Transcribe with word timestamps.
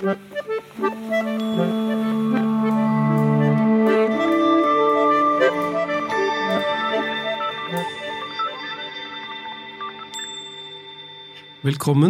Velkommen 0.00 0.16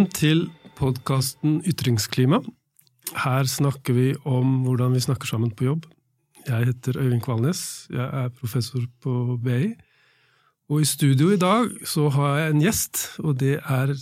til 0.06 0.50
podkasten 0.78 1.64
Ytringsklima. 1.66 2.38
Her 3.24 3.44
snakker 3.50 3.92
vi 3.92 4.14
om 4.22 4.62
hvordan 4.62 4.94
vi 4.94 5.00
snakker 5.00 5.26
sammen 5.26 5.50
på 5.50 5.64
jobb. 5.64 5.86
Jeg 6.46 6.66
heter 6.66 6.94
Øyvind 6.94 7.22
Kvalnes, 7.26 7.88
jeg 7.90 8.06
er 8.06 8.28
professor 8.28 8.86
på 9.02 9.38
BI. 9.42 9.74
Og 10.70 10.80
i 10.80 10.84
studio 10.84 11.30
i 11.34 11.36
dag 11.36 11.66
så 11.82 12.08
har 12.08 12.38
jeg 12.38 12.50
en 12.50 12.62
gjest, 12.62 13.18
og 13.18 13.40
det 13.40 13.58
er 13.58 13.98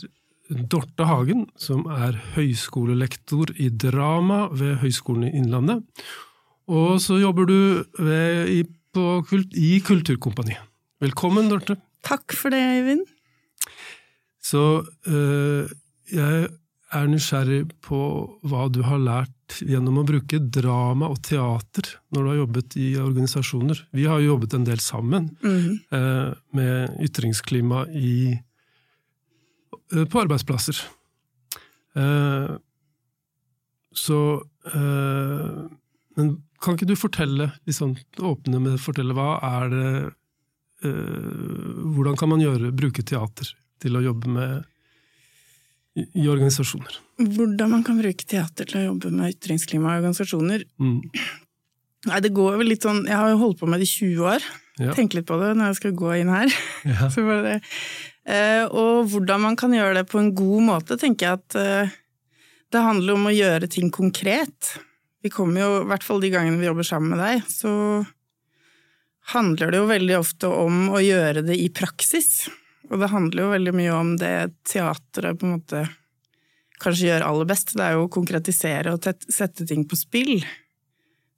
Dorte 0.48 1.04
Hagen, 1.08 1.46
som 1.60 1.84
er 1.92 2.16
høyskolelektor 2.34 3.52
i 3.60 3.68
drama 3.68 4.46
ved 4.52 4.78
Høgskolen 4.82 5.28
i 5.28 5.34
Innlandet. 5.36 5.84
Og 6.68 6.98
så 7.04 7.18
jobber 7.20 7.48
du 7.48 7.58
ved, 7.98 8.48
i, 8.52 8.62
på, 8.94 9.20
i 9.56 9.78
Kulturkompaniet. 9.84 10.64
Velkommen, 11.00 11.50
Dorte. 11.52 11.78
Takk 12.06 12.34
for 12.34 12.54
det, 12.54 12.58
Eivind. 12.58 13.04
Så 14.42 14.84
øh, 15.06 15.68
jeg 16.12 16.48
er 16.94 17.08
nysgjerrig 17.10 17.66
på 17.84 18.00
hva 18.48 18.66
du 18.72 18.80
har 18.86 19.00
lært 19.02 19.58
gjennom 19.64 20.00
å 20.00 20.06
bruke 20.08 20.40
drama 20.40 21.08
og 21.12 21.20
teater 21.24 21.90
når 22.12 22.20
du 22.22 22.30
har 22.30 22.38
jobbet 22.42 22.76
i 22.80 22.88
organisasjoner. 23.00 23.82
Vi 23.96 24.06
har 24.08 24.20
jo 24.22 24.34
jobbet 24.34 24.56
en 24.56 24.66
del 24.68 24.80
sammen 24.82 25.30
mm. 25.42 25.68
eh, 25.96 26.30
med 26.56 26.98
ytringsklima 27.04 27.86
i, 27.96 28.36
på 29.88 30.20
arbeidsplasser. 30.20 30.80
Eh, 31.96 32.54
så 33.98 34.20
eh, 34.74 35.58
Men 36.16 36.32
kan 36.62 36.74
ikke 36.74 36.88
du 36.90 36.96
fortelle, 36.98 37.52
liksom, 37.66 37.94
åpne 38.18 38.60
med 38.62 38.80
fortelle, 38.82 39.14
hva 39.16 39.38
er 39.46 39.70
det 39.72 39.90
eh, 40.84 41.86
Hvordan 41.94 42.18
kan 42.18 42.32
man 42.34 42.42
gjøre, 42.42 42.74
bruke 42.74 43.04
teater 43.06 43.54
til 43.82 43.96
å 43.96 44.04
jobbe 44.04 44.30
med 44.34 44.66
i 45.98 46.28
organisasjoner. 46.30 46.94
Hvordan 47.18 47.72
man 47.72 47.82
kan 47.86 47.98
bruke 47.98 48.26
teater 48.28 48.68
til 48.68 48.78
å 48.78 48.84
jobbe 48.90 49.10
med 49.10 49.32
ytringsklima 49.34 49.96
i 49.96 49.98
organisasjoner? 49.98 50.64
Mm. 50.78 51.00
Nei, 52.06 52.20
det 52.22 52.30
går 52.36 52.60
vel 52.60 52.70
litt 52.70 52.84
sånn 52.86 53.00
Jeg 53.08 53.18
har 53.18 53.32
jo 53.32 53.40
holdt 53.40 53.58
på 53.58 53.66
med 53.66 53.82
det 53.82 53.88
i 53.88 53.90
20 53.90 54.28
år. 54.30 54.44
Ja. 54.78 54.92
Tenk 54.94 55.16
litt 55.16 55.26
på 55.26 55.38
det 55.40 55.50
når 55.58 55.72
jeg 55.72 55.78
skal 55.80 55.96
gå 55.98 56.12
inn 56.20 56.30
her. 56.30 56.54
Ja. 56.86 57.08
det. 57.48 57.56
Eh, 58.28 58.64
og 58.68 59.08
hvordan 59.08 59.46
man 59.46 59.56
kan 59.56 59.72
gjøre 59.72 60.02
det 60.02 60.08
på 60.10 60.20
en 60.20 60.34
god 60.36 60.66
måte, 60.66 60.98
tenker 61.00 61.26
jeg 61.26 61.40
at 61.40 61.58
eh, 61.58 61.96
det 62.68 62.84
handler 62.84 63.16
om 63.16 63.28
å 63.30 63.34
gjøre 63.34 63.70
ting 63.72 63.88
konkret. 63.94 64.74
Vi 65.24 65.32
kommer 65.32 65.64
jo, 65.64 65.70
i 65.80 65.88
hvert 65.88 66.04
fall 66.04 66.20
de 66.20 66.32
gangene 66.34 66.60
vi 66.60 66.68
jobber 66.68 66.86
sammen 66.86 67.14
med 67.14 67.22
deg, 67.24 67.46
så 67.48 67.72
handler 69.32 69.72
det 69.72 69.80
jo 69.80 69.88
veldig 69.88 70.18
ofte 70.18 70.50
om 70.52 70.90
å 70.92 71.00
gjøre 71.02 71.44
det 71.48 71.56
i 71.56 71.70
praksis. 71.72 72.48
Og 72.88 73.00
det 73.00 73.10
handler 73.12 73.44
jo 73.44 73.54
veldig 73.54 73.74
mye 73.76 73.96
om 73.96 74.12
det 74.20 74.34
teatret 74.68 75.40
på 75.40 75.48
en 75.48 75.56
måte 75.56 75.82
kanskje 76.80 77.10
gjør 77.10 77.26
aller 77.26 77.48
best. 77.48 77.74
Det 77.76 77.84
er 77.84 77.96
jo 77.96 78.06
å 78.06 78.12
konkretisere 78.12 78.94
og 78.94 79.08
sette 79.32 79.66
ting 79.68 79.84
på 79.88 79.98
spill. 79.98 80.36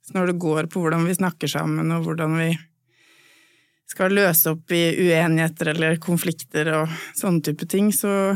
Så 0.05 0.15
når 0.15 0.31
det 0.31 0.41
går 0.43 0.69
på 0.71 0.83
hvordan 0.83 1.07
vi 1.07 1.17
snakker 1.17 1.51
sammen, 1.51 1.91
og 1.95 2.05
hvordan 2.07 2.37
vi 2.39 2.51
skal 3.91 4.15
løse 4.15 4.53
opp 4.53 4.71
i 4.73 4.81
uenigheter 5.03 5.73
eller 5.73 5.99
konflikter 6.01 6.69
og 6.79 6.91
sånne 7.17 7.43
type 7.45 7.67
ting, 7.69 7.91
så, 7.95 8.33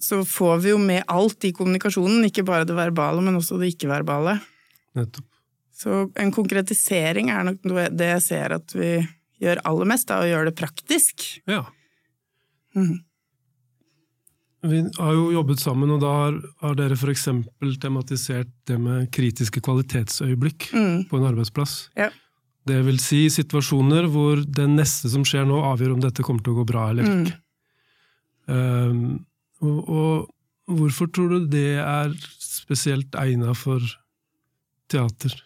så 0.00 0.20
får 0.28 0.64
vi 0.64 0.74
jo 0.74 0.80
med 0.80 1.06
alt 1.10 1.46
i 1.48 1.54
kommunikasjonen. 1.56 2.26
Ikke 2.28 2.44
bare 2.46 2.68
det 2.68 2.76
verbale, 2.76 3.24
men 3.24 3.40
også 3.40 3.58
det 3.60 3.72
ikke-verbale. 3.74 4.38
Nettopp. 4.98 5.30
Så 5.74 6.04
en 6.20 6.30
konkretisering 6.34 7.32
er 7.34 7.48
nok 7.48 7.64
det 7.98 8.12
jeg 8.12 8.22
ser 8.22 8.54
at 8.60 8.76
vi 8.76 8.92
gjør 9.42 9.64
aller 9.66 9.90
mest, 9.90 10.06
da, 10.10 10.20
å 10.22 10.28
gjøre 10.28 10.52
det 10.52 10.58
praktisk. 10.60 11.24
Ja. 11.50 11.64
Mm. 12.76 13.02
Vi 14.64 14.80
har 14.96 15.12
jo 15.12 15.26
jobbet 15.34 15.60
sammen, 15.60 15.90
og 15.92 16.00
da 16.00 16.12
har, 16.22 16.36
har 16.62 16.76
dere 16.78 16.96
f.eks. 16.96 17.26
tematisert 17.82 18.52
det 18.68 18.78
med 18.80 19.10
kritiske 19.12 19.60
kvalitetsøyeblikk 19.64 20.70
mm. 20.72 21.00
på 21.10 21.18
en 21.18 21.26
arbeidsplass. 21.28 21.74
Ja. 21.98 22.08
Det 22.64 22.80
vil 22.86 23.00
si 23.02 23.26
situasjoner 23.32 24.08
hvor 24.12 24.40
det 24.40 24.66
neste 24.72 25.10
som 25.12 25.24
skjer 25.26 25.44
nå, 25.48 25.58
avgjør 25.72 25.96
om 25.96 26.04
dette 26.04 26.24
kommer 26.24 26.44
til 26.44 26.54
å 26.54 26.62
gå 26.62 26.66
bra 26.68 26.88
eller 26.92 27.08
mm. 27.08 27.24
ikke. 27.24 27.40
Um, 28.44 29.02
og, 29.64 29.78
og, 29.88 30.30
hvorfor 30.68 31.08
tror 31.12 31.34
du 31.34 31.48
det 31.52 31.78
er 31.80 32.12
spesielt 32.40 33.16
egna 33.20 33.52
for 33.56 33.84
teater? 34.92 35.36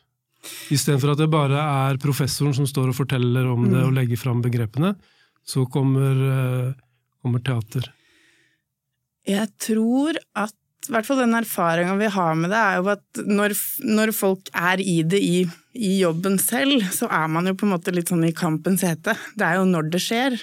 Istedenfor 0.73 1.13
at 1.13 1.23
det 1.23 1.31
bare 1.31 1.59
er 1.59 1.99
professoren 2.03 2.55
som 2.55 2.67
står 2.71 2.93
og 2.93 2.99
forteller 3.01 3.47
om 3.51 3.67
det 3.67 3.81
mm. 3.81 3.87
og 3.89 3.97
legger 3.97 4.21
fram 4.21 4.43
begrepene, 4.45 4.95
så 5.43 5.67
kommer 5.71 6.23
uh, 6.23 6.77
kommer 7.23 7.43
teater? 7.45 7.91
Jeg 9.29 9.51
tror 9.61 10.17
at 10.39 10.55
i 10.87 10.93
hvert 10.95 11.07
fall 11.09 11.21
den 11.21 11.37
erfaringa 11.37 11.97
vi 11.99 12.11
har 12.13 12.37
med 12.39 12.53
det, 12.53 12.59
er 12.59 12.79
jo 12.79 12.91
at 12.95 13.23
når, 13.27 13.55
når 13.85 14.13
folk 14.17 14.51
er 14.57 14.81
i 14.81 15.01
det 15.03 15.19
i, 15.21 15.41
i, 15.75 15.91
jobben 16.01 16.39
selv, 16.41 16.85
så 16.95 17.11
er 17.13 17.27
man 17.33 17.51
jo 17.51 17.57
på 17.59 17.67
en 17.67 17.75
måte 17.75 17.93
litt 17.93 18.13
sånn 18.13 18.25
i 18.29 18.37
kampens 18.37 18.85
hete. 18.87 19.17
Det 19.37 19.45
er 19.45 19.59
jo 19.59 19.67
når 19.69 19.91
det 19.93 20.01
skjer. 20.05 20.39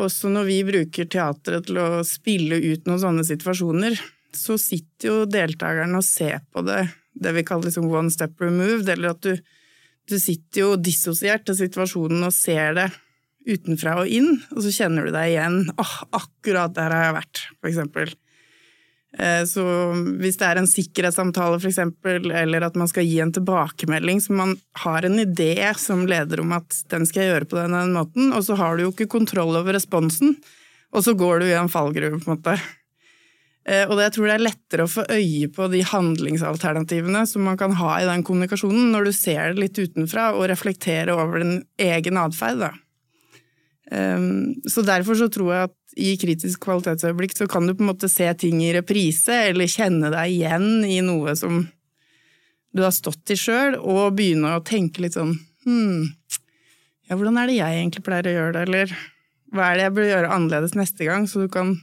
Også 0.00 0.30
når 0.32 0.48
vi 0.48 0.56
bruker 0.66 1.10
teatret 1.12 1.68
til 1.68 1.78
å 1.78 2.00
spille 2.08 2.58
ut 2.58 2.88
noen 2.88 3.02
sånne 3.02 3.26
situasjoner, 3.28 4.00
så 4.34 4.56
sitter 4.60 5.10
jo 5.10 5.28
deltakerne 5.28 6.00
og 6.00 6.06
ser 6.06 6.40
på 6.54 6.64
det, 6.66 6.84
det 7.14 7.34
vi 7.36 7.44
kaller 7.46 7.68
liksom 7.68 7.90
one 7.90 8.10
step 8.14 8.40
removed, 8.42 8.88
eller 8.88 9.12
at 9.12 9.22
du, 9.26 9.36
du 10.10 10.16
sitter 10.16 10.64
jo 10.64 10.72
dissosiert 10.80 11.44
til 11.46 11.58
situasjonen 11.60 12.24
og 12.26 12.34
ser 12.34 12.74
det 12.78 12.88
utenfra 13.48 14.00
og 14.02 14.10
inn, 14.10 14.34
og 14.54 14.64
så 14.64 14.72
kjenner 14.74 15.06
du 15.06 15.14
deg 15.14 15.34
igjen. 15.34 15.62
åh, 15.76 15.84
oh, 15.84 16.18
akkurat 16.20 16.74
der 16.76 16.94
har 16.94 17.06
jeg 17.08 17.16
vært, 17.20 17.44
for 17.58 17.70
eksempel. 17.72 18.14
Eh, 19.18 19.42
så 19.44 19.64
hvis 20.22 20.38
det 20.38 20.46
er 20.46 20.60
en 20.60 20.70
sikkerhetssamtale, 20.70 21.58
eksempel, 21.66 22.30
eller 22.30 22.66
at 22.66 22.76
man 22.78 22.90
skal 22.90 23.06
gi 23.08 23.18
en 23.22 23.32
tilbakemelding, 23.34 24.20
så 24.22 24.36
man 24.38 24.56
har 24.84 25.06
en 25.06 25.18
idé 25.22 25.54
som 25.78 26.06
leder 26.06 26.44
om 26.44 26.54
at 26.54 26.82
den 26.92 27.06
skal 27.08 27.24
jeg 27.24 27.32
gjøre 27.34 27.50
på 27.50 27.60
den, 27.60 27.94
måten, 27.96 28.30
og 28.36 28.44
så 28.46 28.58
har 28.60 28.76
du 28.76 28.86
jo 28.86 28.92
ikke 28.94 29.10
kontroll 29.10 29.56
over 29.58 29.74
responsen, 29.74 30.36
og 30.94 31.06
så 31.06 31.14
går 31.18 31.42
du 31.42 31.50
i 31.50 31.56
en 31.58 31.70
fallgruve, 31.70 32.20
på 32.20 32.30
en 32.30 32.38
måte. 32.38 32.60
Og 33.70 33.92
og 33.92 34.00
jeg 34.00 34.12
tror 34.14 34.26
det 34.26 34.32
er 34.34 34.42
lettere 34.42 34.84
å 34.86 34.90
få 34.90 35.02
øye 35.12 35.48
på 35.52 35.66
de 35.70 35.82
handlingsalternativene 35.86 37.20
som 37.28 37.44
man 37.46 37.58
kan 37.60 37.74
ha 37.78 37.98
i 38.00 38.06
den 38.08 38.24
kommunikasjonen, 38.26 38.88
når 38.90 39.06
du 39.06 39.12
ser 39.14 39.52
det 39.52 39.60
litt 39.60 39.78
utenfra 39.78 40.30
og 40.32 40.48
reflekterer 40.50 41.12
over 41.12 41.44
din 41.44 41.60
egen 41.78 42.18
atferd. 42.18 42.64
Um, 42.64 42.89
så 43.90 44.84
derfor 44.86 45.18
så 45.18 45.26
tror 45.32 45.48
jeg 45.50 45.68
at 45.70 45.76
i 45.98 46.12
kritisk 46.20 46.62
kvalitetsøyeblikk 46.62 47.34
så 47.34 47.48
kan 47.50 47.66
du 47.66 47.74
på 47.74 47.82
en 47.82 47.90
måte 47.90 48.10
se 48.10 48.28
ting 48.38 48.60
i 48.62 48.72
reprise, 48.76 49.34
eller 49.50 49.70
kjenne 49.70 50.12
deg 50.12 50.36
igjen 50.36 50.84
i 50.86 51.00
noe 51.02 51.34
som 51.38 51.64
du 52.70 52.84
har 52.84 52.94
stått 52.94 53.34
i 53.34 53.38
sjøl, 53.38 53.76
og 53.82 54.14
begynne 54.18 54.54
å 54.54 54.64
tenke 54.66 55.02
litt 55.02 55.18
sånn 55.18 55.34
hm, 55.66 56.06
ja, 57.10 57.16
hvordan 57.16 57.40
er 57.42 57.50
det 57.50 57.58
jeg 57.58 57.80
egentlig 57.80 58.04
pleier 58.06 58.30
å 58.30 58.36
gjøre 58.36 58.54
det, 58.54 58.66
eller 58.68 58.98
hva 59.50 59.66
er 59.66 59.78
det 59.78 59.86
jeg 59.88 59.94
bør 59.96 60.10
gjøre 60.12 60.34
annerledes 60.36 60.76
neste 60.78 61.08
gang, 61.08 61.26
så 61.26 61.42
du 61.42 61.50
kan 61.50 61.74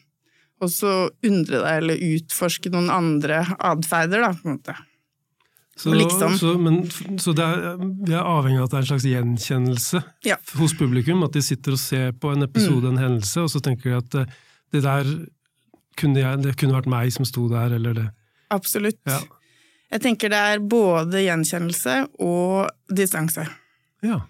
også 0.63 0.93
undre 1.27 1.59
deg 1.59 1.81
eller 1.81 2.05
utforske 2.15 2.71
noen 2.73 2.87
andre 2.93 3.43
atferder, 3.59 4.23
da, 4.23 4.31
på 4.31 4.47
en 4.47 4.55
måte. 4.55 4.77
Så, 5.77 5.93
liksom. 5.93 6.37
så, 6.37 6.55
men, 6.57 6.79
så 7.21 7.35
er, 7.37 7.77
vi 7.77 8.15
er 8.15 8.25
avhengig 8.25 8.63
av 8.63 8.65
at 8.65 8.71
det 8.71 8.77
er 8.77 8.83
en 8.83 8.89
slags 8.89 9.05
gjenkjennelse 9.05 9.99
ja. 10.25 10.37
hos 10.57 10.73
publikum. 10.77 11.21
At 11.27 11.37
de 11.37 11.43
sitter 11.45 11.75
og 11.75 11.81
ser 11.81 12.15
på 12.17 12.31
en 12.33 12.47
episode, 12.47 12.81
mm. 12.87 12.95
en 12.95 13.03
hendelse, 13.03 13.43
og 13.45 13.51
så 13.53 13.61
tenker 13.63 13.91
de 13.91 13.99
at 13.99 14.17
eh, 14.23 14.39
det 14.73 14.81
der 14.87 15.11
kunne, 15.97 16.21
jeg, 16.23 16.41
det 16.41 16.55
kunne 16.57 16.77
vært 16.79 16.89
meg 16.89 17.13
som 17.13 17.27
sto 17.29 17.45
der, 17.51 17.77
eller 17.77 17.93
det. 17.97 18.07
Absolutt. 18.53 18.99
Ja. 19.05 19.21
Jeg 19.93 20.03
tenker 20.03 20.33
det 20.33 20.41
er 20.51 20.65
både 20.65 21.21
gjenkjennelse 21.23 21.99
og 22.25 22.67
distanse. 22.91 23.45
Ja. 24.05 24.23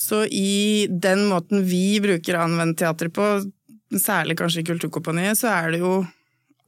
Så 0.00 0.24
i 0.26 0.88
den 0.90 1.26
måten 1.30 1.64
vi 1.68 2.00
bruker 2.02 2.36
å 2.36 2.46
anvende 2.48 2.78
teater 2.82 3.12
på, 3.14 3.32
særlig 3.94 4.36
kanskje 4.40 4.64
i 4.64 4.68
Kulturkompaniet, 4.68 5.38
så 5.38 5.52
er 5.54 5.74
det 5.74 5.82
jo 5.82 6.00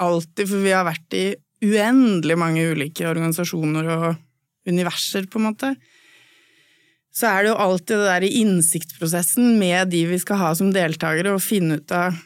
alltid, 0.03 0.47
for 0.47 0.63
vi 0.63 0.75
har 0.75 0.87
vært 0.87 1.19
i 1.19 1.27
uendelig 1.63 2.37
mange 2.39 2.65
ulike 2.73 3.07
organisasjoner 3.09 3.91
og 3.97 4.07
universer, 4.69 5.27
på 5.31 5.41
en 5.41 5.49
måte, 5.51 5.73
så 7.13 7.29
er 7.29 7.43
det 7.43 7.51
jo 7.53 7.61
alltid 7.61 7.99
det 7.99 8.09
der 8.09 8.27
i 8.27 8.35
innsiktsprosessen 8.41 9.57
med 9.61 9.91
de 9.93 10.05
vi 10.09 10.19
skal 10.23 10.41
ha 10.41 10.53
som 10.57 10.73
deltakere, 10.75 11.35
å 11.35 11.43
finne 11.43 11.81
ut 11.81 11.95
av 11.97 12.17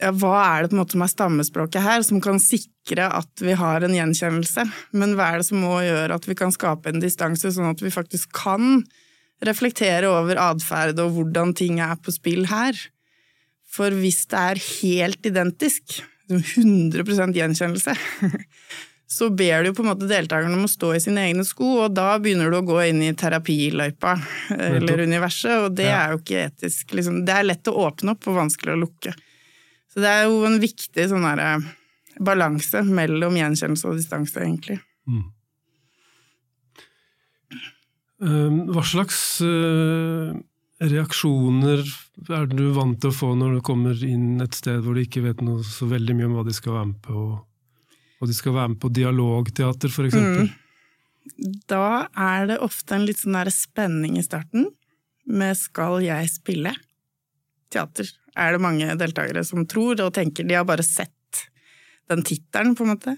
ja, 0.00 0.10
hva 0.16 0.34
er 0.40 0.62
det 0.62 0.70
på 0.70 0.76
en 0.76 0.80
måte 0.80 0.96
som 0.96 1.04
er 1.04 1.12
stammespråket 1.12 1.84
her, 1.84 2.04
som 2.06 2.20
kan 2.24 2.40
sikre 2.40 3.08
at 3.20 3.44
vi 3.44 3.56
har 3.56 3.84
en 3.84 3.96
gjenkjennelse, 3.96 4.64
men 4.96 5.16
hva 5.16 5.30
er 5.30 5.40
det 5.40 5.48
som 5.50 5.60
må 5.64 5.80
gjøre 5.84 6.16
at 6.16 6.28
vi 6.28 6.36
kan 6.38 6.52
skape 6.54 6.92
en 6.92 7.02
distanse, 7.02 7.52
sånn 7.52 7.72
at 7.72 7.84
vi 7.84 7.92
faktisk 7.92 8.32
kan 8.36 8.82
reflektere 9.44 10.08
over 10.08 10.40
atferd 10.40 11.00
og 11.00 11.14
hvordan 11.16 11.54
ting 11.56 11.80
er 11.84 11.96
på 12.00 12.12
spill 12.12 12.46
her. 12.50 12.76
For 13.70 13.92
hvis 13.94 14.24
det 14.32 14.40
er 14.40 14.64
helt 14.82 15.28
identisk, 15.28 16.00
100% 16.38 17.36
gjenkjennelse, 17.36 17.94
så 19.16 19.30
ber 19.34 19.64
du 19.64 19.72
på 19.74 19.82
en 19.82 19.90
måte 19.90 20.08
deltakerne 20.10 20.54
om 20.54 20.68
å 20.68 20.70
stå 20.70 20.92
i 20.94 21.00
sine 21.02 21.24
egne 21.28 21.44
sko, 21.46 21.72
og 21.86 21.96
da 21.96 22.12
begynner 22.22 22.52
du 22.52 22.60
å 22.60 22.66
gå 22.68 22.78
inn 22.86 23.02
i 23.02 23.10
terapiløypa 23.18 24.14
eller 24.56 25.02
universet, 25.08 25.56
og 25.64 25.74
det 25.80 25.88
ja. 25.90 26.04
er 26.04 26.14
jo 26.14 26.22
ikke 26.22 26.44
etisk. 26.46 26.94
Liksom. 26.98 27.24
Det 27.26 27.34
er 27.34 27.50
lett 27.50 27.72
å 27.72 27.76
åpne 27.88 28.14
opp 28.14 28.30
og 28.30 28.38
vanskelig 28.38 28.76
å 28.76 28.80
lukke. 28.84 29.16
Så 29.90 30.04
det 30.04 30.14
er 30.14 30.28
jo 30.28 30.44
en 30.46 30.60
viktig 30.62 31.08
sånn 31.10 31.26
der, 31.26 31.66
balanse 32.22 32.84
mellom 32.86 33.36
gjenkjennelse 33.38 33.90
og 33.90 33.98
distanse, 33.98 34.38
egentlig. 34.44 34.78
Mm. 35.10 35.28
Ehm, 38.20 38.58
hva 38.68 38.84
slags 38.84 39.18
eh, 39.44 40.32
reaksjoner 40.80 41.82
er 42.32 42.48
du 42.48 42.70
vant 42.76 42.98
til 43.00 43.12
å 43.12 43.16
få 43.16 43.34
når 43.36 43.58
du 43.58 43.60
kommer 43.64 44.00
inn 44.06 44.40
et 44.42 44.56
sted 44.56 44.80
hvor 44.84 44.96
du 44.96 45.02
ikke 45.04 45.24
vet 45.24 45.42
noe 45.44 45.64
så 45.66 45.88
veldig 45.90 46.16
mye 46.16 46.28
om 46.30 46.38
hva 46.38 46.44
de 46.46 46.56
skal 46.56 46.76
være 46.78 46.90
med 46.92 47.00
på, 47.04 47.24
og 48.20 48.28
de 48.30 48.36
skal 48.36 48.56
være 48.56 48.72
med 48.74 48.80
på 48.82 48.92
dialogteater, 48.96 49.92
f.eks.? 49.92 50.16
Mm. 50.16 51.58
Da 51.70 52.08
er 52.16 52.48
det 52.50 52.60
ofte 52.64 52.96
en 52.96 53.04
litt 53.08 53.20
sånn 53.20 53.36
spenning 53.52 54.16
i 54.18 54.24
starten 54.24 54.70
med 55.30 55.56
'skal 55.56 56.00
jeg 56.02 56.30
spille 56.32 56.72
teater'? 57.70 58.08
Er 58.36 58.52
det 58.52 58.62
mange 58.62 58.96
deltakere 58.96 59.44
som 59.44 59.66
tror 59.66 60.00
og 60.00 60.14
tenker 60.14 60.46
de 60.46 60.54
har 60.54 60.64
bare 60.64 60.82
sett 60.86 61.12
den 62.10 62.24
tittelen, 62.26 62.74
på 62.74 62.84
en 62.84 62.94
måte. 62.94 63.16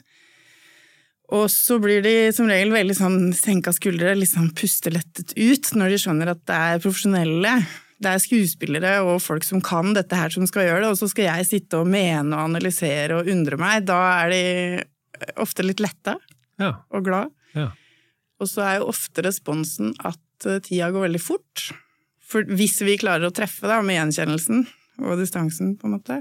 Og 1.32 1.46
så 1.48 1.78
blir 1.80 2.02
de 2.04 2.16
som 2.36 2.48
regel 2.50 2.74
veldig 2.74 2.96
sånn 2.98 3.20
senka 3.36 3.72
skuldre, 3.72 4.12
liksom 4.18 4.48
sånn 4.48 4.56
pustelettet 4.58 5.32
ut 5.38 5.70
når 5.78 5.94
de 5.94 6.00
skjønner 6.02 6.32
at 6.34 6.42
det 6.48 6.58
er 6.58 6.82
profesjonelle. 6.82 7.54
Det 8.02 8.10
er 8.10 8.20
skuespillere 8.20 8.94
og 9.06 9.22
folk 9.22 9.46
som 9.46 9.62
kan 9.64 9.94
dette 9.96 10.18
her, 10.18 10.32
som 10.34 10.44
skal 10.50 10.66
gjøre 10.66 10.82
det, 10.84 10.90
og 10.92 10.98
så 11.00 11.08
skal 11.08 11.30
jeg 11.30 11.48
sitte 11.48 11.80
og 11.80 11.88
mene 11.88 12.34
og 12.34 12.50
analysere 12.50 13.20
og 13.20 13.30
undre 13.32 13.56
meg. 13.60 13.86
Da 13.88 14.00
er 14.24 14.34
de 14.34 14.42
ofte 15.40 15.64
litt 15.64 15.80
letta 15.80 16.18
ja. 16.60 16.74
og 16.92 17.06
glad. 17.06 17.32
Ja. 17.56 17.70
Og 18.42 18.50
så 18.50 18.64
er 18.66 18.80
jo 18.80 18.90
ofte 18.90 19.24
responsen 19.24 19.94
at 20.02 20.48
eh, 20.50 20.60
tida 20.64 20.90
går 20.92 21.06
veldig 21.06 21.22
fort. 21.22 21.68
For 22.26 22.44
hvis 22.48 22.80
vi 22.84 22.98
klarer 23.00 23.28
å 23.28 23.34
treffe 23.34 23.70
da, 23.70 23.78
med 23.84 24.00
gjenkjennelsen 24.00 24.66
og 25.02 25.16
distansen, 25.20 25.76
på 25.78 25.88
en 25.88 25.96
måte. 25.96 26.18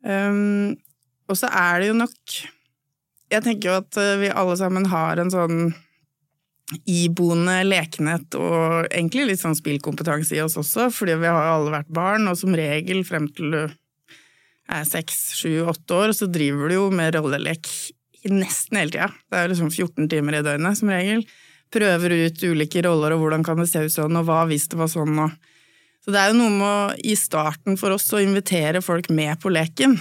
Um, 0.00 0.78
og 1.28 1.36
så 1.36 1.50
er 1.52 1.82
det 1.82 1.90
jo 1.90 1.98
nok 1.98 2.40
Jeg 3.30 3.46
tenker 3.46 3.70
jo 3.70 3.78
at 3.78 4.00
eh, 4.00 4.18
vi 4.24 4.32
alle 4.34 4.56
sammen 4.58 4.88
har 4.90 5.20
en 5.22 5.30
sånn 5.32 5.70
iboende 6.86 7.60
lekenhet 7.66 8.36
og 8.38 8.86
egentlig 8.92 9.26
litt 9.26 9.42
sånn 9.42 9.56
spillkompetanse 9.58 10.36
i 10.36 10.42
oss 10.44 10.58
også, 10.60 10.88
fordi 10.94 11.16
vi 11.18 11.30
har 11.30 11.50
alle 11.50 11.72
vært 11.74 11.90
barn, 11.94 12.28
og 12.30 12.38
som 12.38 12.54
regel 12.54 13.02
frem 13.06 13.26
til 13.34 13.54
du 13.54 13.62
er 14.70 14.86
seks, 14.86 15.32
sju, 15.40 15.64
åtte 15.66 15.96
år, 15.96 16.14
så 16.14 16.28
driver 16.30 16.70
du 16.70 16.76
jo 16.76 16.84
med 16.94 17.16
rollelek 17.16 17.66
nesten 18.30 18.78
hele 18.78 18.92
tida. 18.94 19.08
Det 19.30 19.38
er 19.38 19.50
liksom 19.50 19.70
14 19.72 20.10
timer 20.12 20.38
i 20.38 20.42
døgnet 20.46 20.78
som 20.78 20.92
regel. 20.92 21.24
Prøver 21.74 22.14
ut 22.26 22.44
ulike 22.44 22.82
roller 22.86 23.14
og 23.14 23.24
hvordan 23.24 23.46
kan 23.46 23.58
det 23.58 23.66
se 23.70 23.82
ut 23.86 23.94
sånn, 23.94 24.18
og 24.20 24.28
hva 24.28 24.44
hvis 24.50 24.68
det 24.70 24.78
var 24.78 24.90
sånn, 24.92 25.16
og 25.26 25.38
Så 26.00 26.14
det 26.14 26.20
er 26.20 26.30
jo 26.30 26.38
noe 26.38 26.52
med 26.54 26.64
å, 26.64 26.84
i 26.96 27.12
starten 27.12 27.76
for 27.76 27.92
oss 27.92 28.06
å 28.16 28.22
invitere 28.22 28.80
folk 28.80 29.10
med 29.12 29.36
på 29.42 29.50
leken 29.52 29.98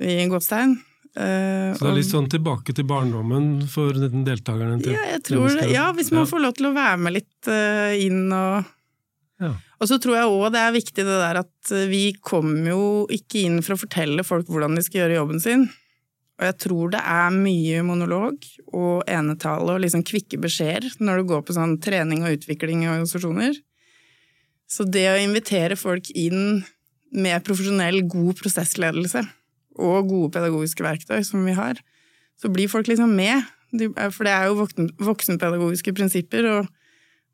i 0.00 0.22
Gåstein. 0.30 0.78
Uh, 1.14 1.70
så 1.76 1.84
det 1.84 1.90
er 1.92 1.98
litt 2.00 2.10
sånn 2.10 2.30
tilbake 2.30 2.74
til 2.74 2.86
barndommen 2.90 3.68
for 3.70 3.94
deltakerne? 3.94 4.80
Til 4.82 4.96
ja, 4.96 5.18
det. 5.22 5.68
Ja, 5.70 5.90
hvis 5.94 6.10
man 6.10 6.24
ja. 6.24 6.30
får 6.32 6.42
lov 6.42 6.56
til 6.58 6.70
å 6.72 6.74
være 6.74 6.98
med 7.06 7.14
litt 7.20 7.50
uh, 7.50 7.94
inn 7.94 8.26
og 8.34 8.72
ja. 9.42 9.50
Og 9.82 9.88
så 9.90 9.98
tror 10.00 10.16
jeg 10.16 10.30
òg 10.30 10.44
det 10.54 10.60
er 10.62 10.74
viktig 10.74 11.04
det 11.04 11.16
der 11.20 11.40
at 11.42 11.72
eh, 11.74 11.88
vi 11.90 12.04
kommer 12.24 12.70
jo 12.70 12.84
ikke 13.12 13.42
inn 13.48 13.58
for 13.64 13.74
å 13.74 13.80
fortelle 13.80 14.24
folk 14.26 14.46
hvordan 14.48 14.78
de 14.78 14.84
skal 14.86 15.02
gjøre 15.02 15.18
jobben 15.18 15.42
sin. 15.42 15.66
Og 16.38 16.46
jeg 16.48 16.56
tror 16.64 16.92
det 16.94 17.00
er 17.02 17.34
mye 17.34 17.82
monolog 17.86 18.46
og 18.72 19.04
enetale 19.10 19.76
og 19.76 19.82
liksom 19.84 20.04
kvikke 20.06 20.40
beskjeder 20.42 20.96
når 21.02 21.20
du 21.20 21.30
går 21.30 21.44
på 21.46 21.56
sånn 21.58 21.76
trening 21.82 22.24
og 22.24 22.38
utvikling 22.38 22.84
i 22.84 22.90
organisasjoner. 22.90 23.58
Så 24.70 24.86
det 24.88 25.04
å 25.10 25.20
invitere 25.20 25.78
folk 25.78 26.08
inn 26.10 26.64
med 27.14 27.44
profesjonell, 27.46 28.00
god 28.10 28.40
prosessledelse 28.40 29.22
og 29.74 30.08
gode 30.08 30.32
pedagogiske 30.36 30.84
verktøy 30.84 31.20
som 31.26 31.44
vi 31.46 31.54
har, 31.56 31.80
så 32.40 32.50
blir 32.52 32.70
folk 32.70 32.88
liksom 32.90 33.14
med. 33.14 33.44
For 34.14 34.26
det 34.26 34.34
er 34.34 34.48
jo 34.50 34.66
voksenpedagogiske 35.02 35.94
prinsipper 35.96 36.46
å 36.50 36.58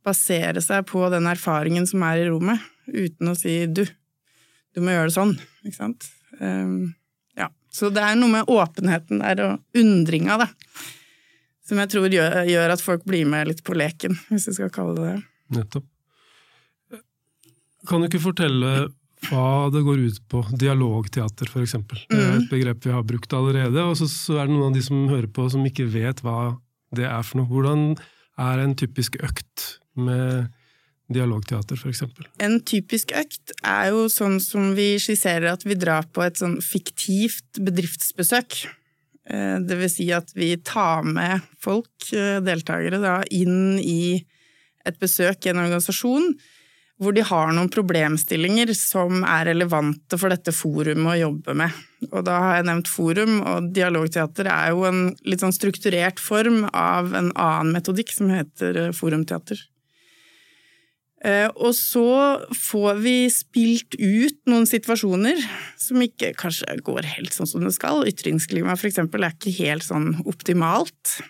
basere 0.06 0.62
seg 0.64 0.87
på 0.88 1.02
den 1.12 1.28
erfaringen 1.28 1.87
som 1.88 2.04
er 2.08 2.22
i 2.22 2.28
rommet, 2.31 2.62
uten 2.88 3.28
å 3.28 3.37
si 3.37 3.66
'du, 3.66 3.84
du 4.75 4.81
må 4.81 4.94
gjøre 4.94 5.10
det 5.10 5.16
sånn'. 5.19 5.37
Ikke 5.66 5.76
sant? 5.76 6.08
Um, 6.40 6.94
ja. 7.37 7.50
Så 7.69 7.90
det 7.92 8.02
er 8.04 8.16
noe 8.16 8.32
med 8.32 8.48
åpenheten 8.48 9.20
der 9.20 9.44
og 9.44 9.76
undringa, 9.76 10.38
da, 10.40 10.48
som 11.66 11.78
jeg 11.78 11.92
tror 11.92 12.08
gjør, 12.08 12.40
gjør, 12.48 12.72
at 12.72 12.82
folk 12.82 13.04
blir 13.04 13.28
med 13.28 13.50
litt 13.50 13.62
på 13.66 13.76
leken, 13.76 14.16
hvis 14.31 14.48
vi 14.48 14.56
skal 14.56 14.72
kalle 14.75 14.96
det 14.96 15.10
det. 15.10 15.19
Nettopp. 15.58 15.87
Kan 17.88 18.02
du 18.02 18.08
ikke 18.08 18.22
fortelle 18.22 18.90
hva 19.28 19.69
det 19.72 19.82
går 19.84 20.06
ut 20.08 20.20
på. 20.32 20.43
Dialogteater, 20.61 21.50
f.eks. 21.50 21.76
Mm. 21.76 21.90
Det 22.08 22.17
er 22.17 22.31
et 22.31 22.46
mm. 22.46 22.49
begrep 22.52 22.87
vi 22.87 22.94
har 22.94 23.05
brukt 23.06 23.37
allerede. 23.37 23.84
Og 23.84 23.99
så, 24.00 24.08
er 24.38 24.49
det 24.49 24.55
noen 24.55 24.70
av 24.70 24.78
de 24.78 24.84
som 24.84 25.05
hører 25.11 25.28
på 25.32 25.49
som 25.52 25.67
ikke 25.69 25.88
vet 25.93 26.22
hva 26.25 26.55
det 26.96 27.06
er 27.08 27.26
for 27.26 27.43
noe. 27.43 27.50
Hvordan 27.50 27.84
er 28.40 28.64
en 28.64 28.75
typisk 28.78 29.20
økt 29.20 29.67
med 30.00 30.49
dialogteater, 31.12 31.78
f.eks.? 31.78 32.05
En 32.43 32.58
typisk 32.67 33.12
økt 33.19 33.55
er 33.67 33.90
jo 33.93 34.06
sånn 34.12 34.38
som 34.43 34.72
vi 34.78 34.94
skisserer 35.02 35.50
at 35.52 35.66
vi 35.66 35.76
drar 35.78 36.08
på 36.14 36.25
et 36.25 36.38
sånn 36.40 36.58
fiktivt 36.64 37.61
bedriftsbesøk. 37.61 38.62
Eh, 39.31 39.56
det 39.66 39.78
vil 39.82 39.93
si 39.93 40.08
at 40.14 40.32
vi 40.38 40.55
tar 40.64 41.05
med 41.06 41.44
folk, 41.61 41.93
eh, 42.14 42.38
deltakere, 42.46 43.02
da, 43.02 43.20
inn 43.34 43.76
i 43.82 44.23
et 44.88 44.96
besøk 45.02 45.44
i 45.44 45.52
en 45.52 45.61
organisasjon 45.61 46.32
hvor 47.00 47.17
de 47.17 47.25
har 47.25 47.52
noen 47.56 47.70
problemstillinger 47.73 48.75
som 48.76 49.25
er 49.25 49.49
relevante 49.49 50.19
for 50.20 50.32
dette 50.32 50.52
forumet 50.52 51.14
å 51.14 51.20
jobbe 51.23 51.56
med. 51.56 51.79
Og 52.11 52.25
da 52.29 52.37
har 52.44 52.58
jeg 52.58 52.69
nevnt 52.69 52.93
forum, 52.93 53.41
og 53.41 53.70
dialogteater 53.76 54.50
er 54.52 54.75
jo 54.75 54.85
en 54.88 55.02
litt 55.25 55.41
sånn 55.41 55.56
strukturert 55.56 56.20
form 56.20 56.67
av 56.76 57.14
en 57.17 57.32
annen 57.32 57.73
metodikk 57.76 58.12
som 58.12 58.32
heter 58.32 58.85
eh, 58.85 58.94
forumteater. 58.97 59.64
Eh, 61.25 61.49
og 61.52 61.75
så 61.76 62.41
får 62.56 63.00
vi 63.05 63.17
spilt 63.32 63.97
ut 63.97 64.38
noen 64.49 64.69
situasjoner 64.69 65.41
som 65.81 66.00
ikke 66.05 66.32
kanskje 66.41 66.79
går 66.85 67.08
helt 67.17 67.37
sånn 67.37 67.49
som 67.49 67.64
det 67.64 67.75
skal. 67.76 68.06
Ytringsklimaet 68.08 68.87
eksempel 68.88 69.25
er 69.25 69.37
ikke 69.37 69.56
helt 69.61 69.85
sånn 69.85 70.14
optimalt. 70.29 71.20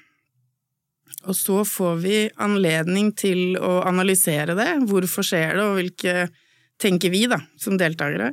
Og 1.29 1.37
så 1.37 1.61
får 1.69 1.99
vi 2.00 2.15
anledning 2.41 3.11
til 3.12 3.59
å 3.61 3.81
analysere 3.89 4.57
det. 4.57 4.71
Hvorfor 4.89 5.27
skjer 5.27 5.59
det, 5.59 5.67
og 5.67 5.77
hvilke 5.77 6.15
tenker 6.81 7.12
vi, 7.12 7.27
da, 7.29 7.43
som 7.61 7.77
deltakere? 7.81 8.33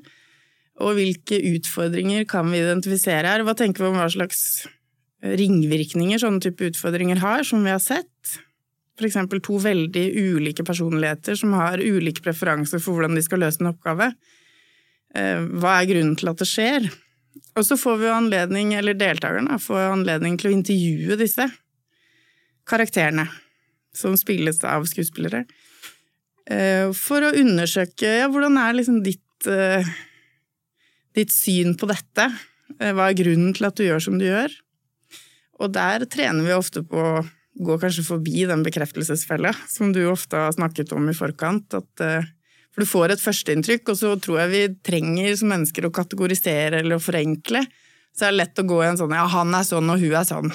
Og 0.84 0.96
hvilke 0.96 1.40
utfordringer 1.56 2.28
kan 2.30 2.48
vi 2.54 2.62
identifisere 2.62 3.34
her? 3.34 3.44
Hva 3.44 3.58
tenker 3.58 3.84
vi 3.84 3.92
om 3.92 4.00
hva 4.00 4.08
slags 4.14 4.42
ringvirkninger 5.26 6.22
sånne 6.22 6.44
type 6.46 6.70
utfordringer 6.70 7.20
har, 7.24 7.44
som 7.48 7.66
vi 7.66 7.74
har 7.74 7.84
sett? 7.84 8.38
Eksempel 8.98 9.44
to 9.46 9.60
veldig 9.62 10.06
ulike 10.38 10.64
personligheter 10.66 11.38
som 11.38 11.52
har 11.58 11.82
ulike 11.84 12.24
preferanser 12.26 12.82
for 12.82 12.96
hvordan 12.96 13.18
de 13.18 13.26
skal 13.26 13.44
løse 13.44 13.62
en 13.62 13.74
oppgave. 13.74 14.10
Eh, 15.14 15.44
hva 15.60 15.76
er 15.78 15.92
grunnen 15.92 16.16
til 16.18 16.32
at 16.32 16.40
det 16.42 16.48
skjer? 16.50 16.88
Og 17.58 17.66
så 17.66 17.78
får 17.78 18.00
vi 18.02 18.10
anledning, 18.14 18.74
eller 18.78 18.98
deltakerne 18.98 19.60
får 19.62 19.92
anledning 19.92 20.38
til 20.40 20.50
å 20.50 20.56
intervjue 20.56 21.18
disse 21.20 21.46
karakterene 22.68 23.28
som 23.98 24.18
spilles 24.20 24.62
av 24.68 24.86
skuespillere. 24.90 25.46
Eh, 26.48 26.94
for 26.96 27.26
å 27.26 27.34
undersøke 27.36 28.12
ja, 28.22 28.28
hvordan 28.32 28.60
er 28.62 28.78
liksom 28.78 29.02
ditt, 29.04 29.50
eh, 29.52 29.88
ditt 31.18 31.34
syn 31.34 31.76
på 31.80 31.90
dette? 31.90 32.30
Eh, 32.80 32.94
hva 32.94 33.10
er 33.10 33.20
grunnen 33.20 33.56
til 33.58 33.68
at 33.68 33.76
du 33.76 33.84
gjør 33.88 34.04
som 34.04 34.20
du 34.20 34.28
gjør? 34.28 34.54
Og 35.60 35.74
der 35.74 36.06
trener 36.06 36.46
vi 36.46 36.56
ofte 36.56 36.86
på 36.86 37.02
å 37.02 37.26
gå 37.58 37.78
kanskje 37.82 38.06
forbi 38.06 38.46
den 38.46 38.62
bekreftelsesfella 38.64 39.52
som 39.68 39.90
du 39.92 40.04
ofte 40.12 40.38
har 40.38 40.54
snakket 40.54 40.94
om 40.94 41.10
i 41.10 41.18
forkant. 41.18 41.74
At, 41.74 42.04
for 42.70 42.86
du 42.86 42.86
får 42.86 43.16
et 43.16 43.24
førsteinntrykk, 43.24 43.90
og 43.90 43.98
så 43.98 44.12
tror 44.22 44.44
jeg 44.44 44.52
vi 44.52 44.62
trenger 44.86 45.34
som 45.40 45.50
mennesker 45.50 45.88
å 45.88 45.94
kategorisere 45.96 46.84
eller 46.84 47.00
å 47.00 47.02
forenkle. 47.02 47.64
Så 48.14 48.28
det 48.28 48.30
er 48.30 48.38
lett 48.38 48.62
å 48.62 48.68
gå 48.70 48.78
i 48.84 48.92
en 48.92 49.02
sånn 49.02 49.18
ja, 49.18 49.26
han 49.34 49.58
er 49.58 49.66
sånn 49.66 49.90
og 49.90 50.06
hun 50.06 50.14
er 50.22 50.30
sånn. 50.30 50.54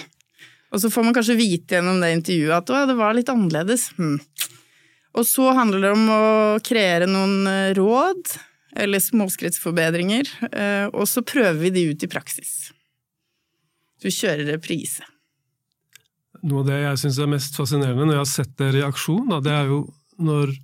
Og 0.72 0.80
så 0.80 0.88
får 0.92 1.04
man 1.04 1.16
kanskje 1.16 1.36
vite 1.36 1.76
gjennom 1.76 2.00
det 2.00 2.14
intervjuet 2.16 2.56
at 2.56 2.72
å, 2.72 2.84
det 2.88 2.96
var 2.96 3.16
litt 3.16 3.30
annerledes. 3.32 3.90
Hmm. 3.98 4.16
Og 5.12 5.28
så 5.28 5.50
handler 5.52 5.84
det 5.84 5.92
om 5.92 6.06
å 6.08 6.22
kreere 6.64 7.08
noen 7.10 7.46
eh, 7.50 7.74
råd 7.76 8.32
eller 8.80 9.02
småskrittsforbedringer, 9.04 10.28
eh, 10.48 10.86
og 10.88 11.04
så 11.08 11.20
prøver 11.28 11.58
vi 11.66 11.72
de 11.74 11.82
ut 11.92 12.04
i 12.06 12.08
praksis. 12.08 12.70
Du 14.00 14.08
kjører 14.08 14.48
reprise. 14.54 15.04
Noe 16.42 16.64
av 16.64 16.70
det 16.70 16.78
jeg 16.80 17.00
syns 17.04 17.20
er 17.20 17.30
mest 17.30 17.58
fascinerende 17.58 18.08
når 18.08 18.16
jeg 18.16 18.22
har 18.22 18.30
sett 18.32 18.54
det 18.58 18.70
i 18.80 18.86
aksjon, 18.86 19.28
det 19.44 19.52
er 19.52 19.68
jo 19.68 19.84
når 20.22 20.56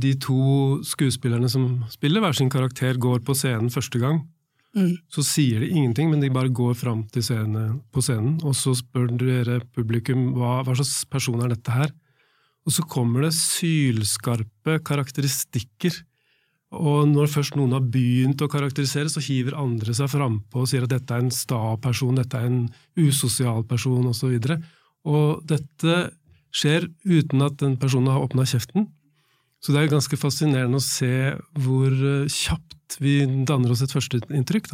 de 0.00 0.14
to 0.22 0.40
skuespillerne 0.86 1.50
som 1.50 1.82
spiller 1.92 2.22
hver 2.22 2.36
sin 2.38 2.50
karakter, 2.50 2.98
går 2.98 3.20
på 3.26 3.36
scenen 3.36 3.70
første 3.74 4.00
gang, 4.02 4.22
Mm. 4.76 4.92
Så 5.10 5.24
sier 5.26 5.64
de 5.64 5.70
ingenting, 5.72 6.10
men 6.12 6.22
de 6.22 6.30
bare 6.32 6.52
går 6.54 6.76
fram 6.78 7.02
til 7.10 7.24
scene, 7.26 7.64
på 7.90 8.02
scenen, 8.04 8.36
og 8.46 8.54
så 8.54 8.74
spør 8.78 9.08
dere 9.18 9.58
publikum 9.74 10.30
hva, 10.36 10.60
hva 10.66 10.76
slags 10.78 11.02
person 11.10 11.42
er 11.42 11.50
dette 11.54 11.74
her? 11.74 11.90
Og 12.68 12.76
så 12.76 12.84
kommer 12.86 13.24
det 13.26 13.32
sylskarpe 13.34 14.78
karakteristikker. 14.86 15.96
Og 16.70 17.08
når 17.10 17.32
først 17.32 17.56
noen 17.58 17.74
har 17.74 17.82
begynt 17.82 18.42
å 18.44 18.50
karakterisere, 18.50 19.10
så 19.10 19.22
hiver 19.24 19.56
andre 19.58 19.94
seg 19.96 20.12
frampå 20.12 20.62
og 20.62 20.70
sier 20.70 20.86
at 20.86 20.92
dette 20.92 21.16
er 21.16 21.24
en 21.24 21.34
sta 21.34 21.58
person, 21.82 22.20
dette 22.20 22.38
er 22.38 22.46
en 22.46 22.60
usosial 23.00 23.64
person, 23.66 24.06
osv. 24.12 24.36
Og, 24.36 24.46
så 24.46 24.60
og 25.10 25.42
dette 25.50 25.98
skjer 26.54 26.86
uten 27.06 27.42
at 27.46 27.58
den 27.62 27.76
personen 27.80 28.12
har 28.12 28.22
åpna 28.22 28.46
kjeften. 28.46 28.86
Så 29.60 29.74
det 29.74 29.82
er 29.82 29.92
ganske 29.92 30.16
fascinerende 30.16 30.80
å 30.80 30.84
se 30.84 31.34
hvor 31.60 31.92
eh, 31.92 32.30
kjapt 32.32 32.96
vi 33.00 33.20
danner 33.46 33.72
oss 33.74 33.84
et 33.84 33.92
førsteinntrykk. 33.92 34.72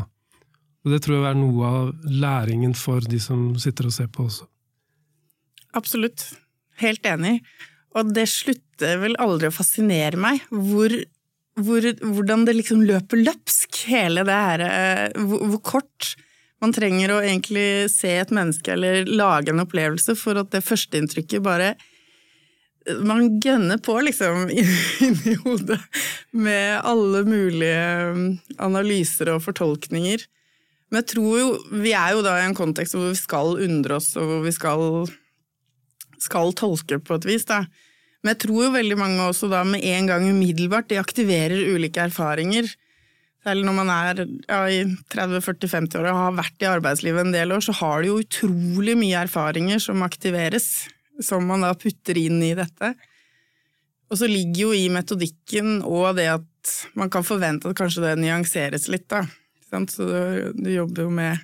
Og 0.86 0.92
det 0.94 1.00
tror 1.02 1.18
jeg 1.18 1.30
er 1.32 1.38
noe 1.38 1.70
av 1.70 1.88
læringen 2.06 2.74
for 2.78 3.02
de 3.02 3.18
som 3.22 3.48
sitter 3.58 3.88
og 3.88 3.96
ser 3.96 4.10
på 4.12 4.28
også. 4.28 4.46
Absolutt. 5.76 6.28
Helt 6.80 7.06
enig. 7.08 7.40
Og 7.96 8.12
det 8.14 8.28
slutter 8.30 9.00
vel 9.02 9.16
aldri 9.22 9.50
å 9.50 9.56
fascinere 9.56 10.20
meg 10.20 10.44
hvor, 10.52 10.92
hvor, 11.58 11.88
hvordan 12.04 12.46
det 12.46 12.58
liksom 12.60 12.84
løper 12.86 13.24
løpsk, 13.24 13.82
hele 13.90 14.24
det 14.28 14.38
her 14.46 14.64
eh, 14.68 15.04
hvor, 15.16 15.42
hvor, 15.50 15.62
kort 15.74 16.12
man 16.62 16.72
trenger 16.76 17.12
å 17.12 17.20
egentlig 17.24 17.88
se 17.92 18.14
et 18.20 18.32
menneske 18.32 18.72
eller 18.72 19.08
lage 19.08 19.52
en 19.52 19.64
opplevelse 19.64 20.14
for 20.16 20.38
at 20.40 20.52
det 20.54 20.64
førsteinntrykket 20.64 21.44
bare 21.44 21.74
Man 23.02 23.40
gønner 23.42 23.80
på, 23.82 23.98
liksom, 24.06 24.46
inni 25.06 25.36
hodet 25.42 25.80
med 26.36 26.80
alle 26.86 27.24
mulige 27.26 27.84
mm, 28.14 28.32
analyser 28.62 29.32
og 29.34 29.44
fortolkninger. 29.46 30.24
Men 30.86 31.00
jeg 31.00 31.08
tror 31.16 31.38
jo 31.40 31.46
Vi 31.82 31.90
er 31.98 32.12
jo 32.14 32.20
da 32.22 32.36
i 32.38 32.44
en 32.46 32.54
kontekst 32.54 32.94
hvor 32.94 33.08
vi 33.10 33.18
skal 33.18 33.56
undre 33.64 33.96
oss, 33.98 34.12
og 34.14 34.28
hvor 34.30 34.44
vi 34.44 34.52
skal 34.54 34.84
skal 36.22 36.54
tolke 36.56 36.98
på 37.02 37.18
et 37.18 37.28
vis. 37.28 37.46
Da. 37.48 37.64
Men 38.22 38.34
jeg 38.34 38.42
tror 38.46 38.66
jo 38.66 38.74
veldig 38.74 38.98
mange 39.00 39.28
også 39.28 39.50
da 39.52 39.62
med 39.66 39.84
en 39.84 40.10
gang 40.10 40.26
umiddelbart 40.30 40.90
de 40.90 41.00
aktiverer 41.00 41.72
ulike 41.74 42.02
erfaringer. 42.08 42.68
Særlig 43.46 43.66
når 43.68 43.76
man 43.76 43.90
er 43.94 44.22
ja, 44.24 44.60
i 44.66 44.80
30-40-50 45.14 46.00
år 46.00 46.08
og 46.10 46.18
har 46.18 46.38
vært 46.40 46.64
i 46.64 46.70
arbeidslivet 46.70 47.22
en 47.22 47.36
del 47.36 47.54
år, 47.54 47.62
så 47.62 47.76
har 47.78 48.02
de 48.02 48.10
jo 48.10 48.18
utrolig 48.24 48.96
mye 48.98 49.20
erfaringer 49.22 49.82
som 49.82 50.02
aktiveres, 50.02 50.88
som 51.22 51.46
man 51.48 51.64
da 51.64 51.72
putter 51.78 52.18
inn 52.20 52.42
i 52.44 52.54
dette. 52.58 52.92
Og 54.10 54.20
så 54.20 54.28
ligger 54.30 54.68
jo 54.68 54.76
i 54.76 54.86
metodikken 54.92 55.80
og 55.82 56.16
det 56.18 56.28
at 56.36 56.74
man 56.98 57.10
kan 57.12 57.26
forvente 57.26 57.70
at 57.70 57.78
kanskje 57.78 58.04
det 58.04 58.16
nyanseres 58.20 58.88
litt, 58.92 59.08
da. 59.10 59.24
Så 59.66 60.06
du, 60.06 60.52
du 60.54 60.70
jobber 60.70 61.06
jo 61.06 61.12
med 61.12 61.42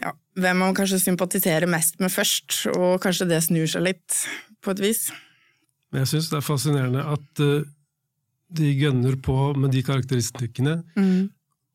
ja, 0.00 0.12
hvem 0.38 0.62
man 0.62 0.76
kanskje 0.76 1.00
sympatiserer 1.02 1.68
mest 1.70 1.98
med 2.02 2.12
først, 2.12 2.64
og 2.74 3.00
kanskje 3.02 3.28
det 3.30 3.42
snur 3.44 3.68
seg 3.70 3.84
litt, 3.90 4.20
på 4.64 4.72
et 4.74 4.82
vis. 4.82 5.08
Men 5.92 6.04
jeg 6.04 6.12
syns 6.12 6.30
det 6.32 6.38
er 6.40 6.46
fascinerende 6.46 7.04
at 7.08 7.42
uh, 7.44 7.66
de 8.58 8.70
gønner 8.78 9.18
på 9.24 9.36
med 9.58 9.72
de 9.74 9.82
karakteristikkene, 9.84 10.78
mm. 10.96 11.28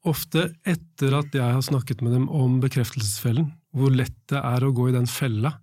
ofte 0.10 0.50
etter 0.66 1.18
at 1.20 1.36
jeg 1.36 1.46
har 1.46 1.66
snakket 1.66 2.02
med 2.06 2.18
dem 2.18 2.30
om 2.30 2.60
bekreftelsesfellen, 2.64 3.52
hvor 3.74 3.94
lett 3.94 4.18
det 4.32 4.42
er 4.42 4.66
å 4.66 4.74
gå 4.76 4.90
i 4.90 4.96
den 4.96 5.10
fella, 5.10 5.56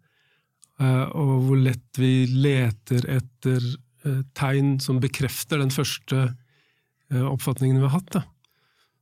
og 0.80 1.32
hvor 1.44 1.58
lett 1.60 1.98
vi 2.00 2.24
leter 2.30 3.04
etter 3.18 3.64
uh, 4.06 4.22
tegn 4.38 4.78
som 4.80 5.00
bekrefter 5.02 5.60
den 5.60 5.74
første 5.74 6.30
oppfatningen 7.10 7.80
vi 7.82 7.88
har 7.88 7.96
hatt. 7.98 8.12
Da. 8.14 8.20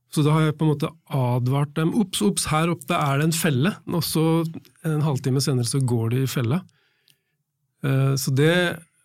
Så 0.09 0.23
da 0.25 0.33
har 0.33 0.47
jeg 0.47 0.57
på 0.57 0.65
en 0.65 0.71
måte 0.71 0.89
advart 1.13 1.75
dem. 1.77 1.93
Ops, 2.01 2.23
ops, 2.25 2.47
her 2.49 2.71
oppe 2.73 2.97
er 2.97 3.21
det 3.21 3.27
en 3.29 3.35
felle! 3.37 3.75
Og 3.93 4.01
så 4.05 4.23
en 4.87 5.03
halvtime 5.05 5.41
senere 5.43 5.69
så 5.69 5.81
går 5.85 6.15
de 6.15 6.23
i 6.25 6.29
fella. 6.29 6.63
Eh, 7.85 8.15
så 8.17 8.33
det 8.33 8.53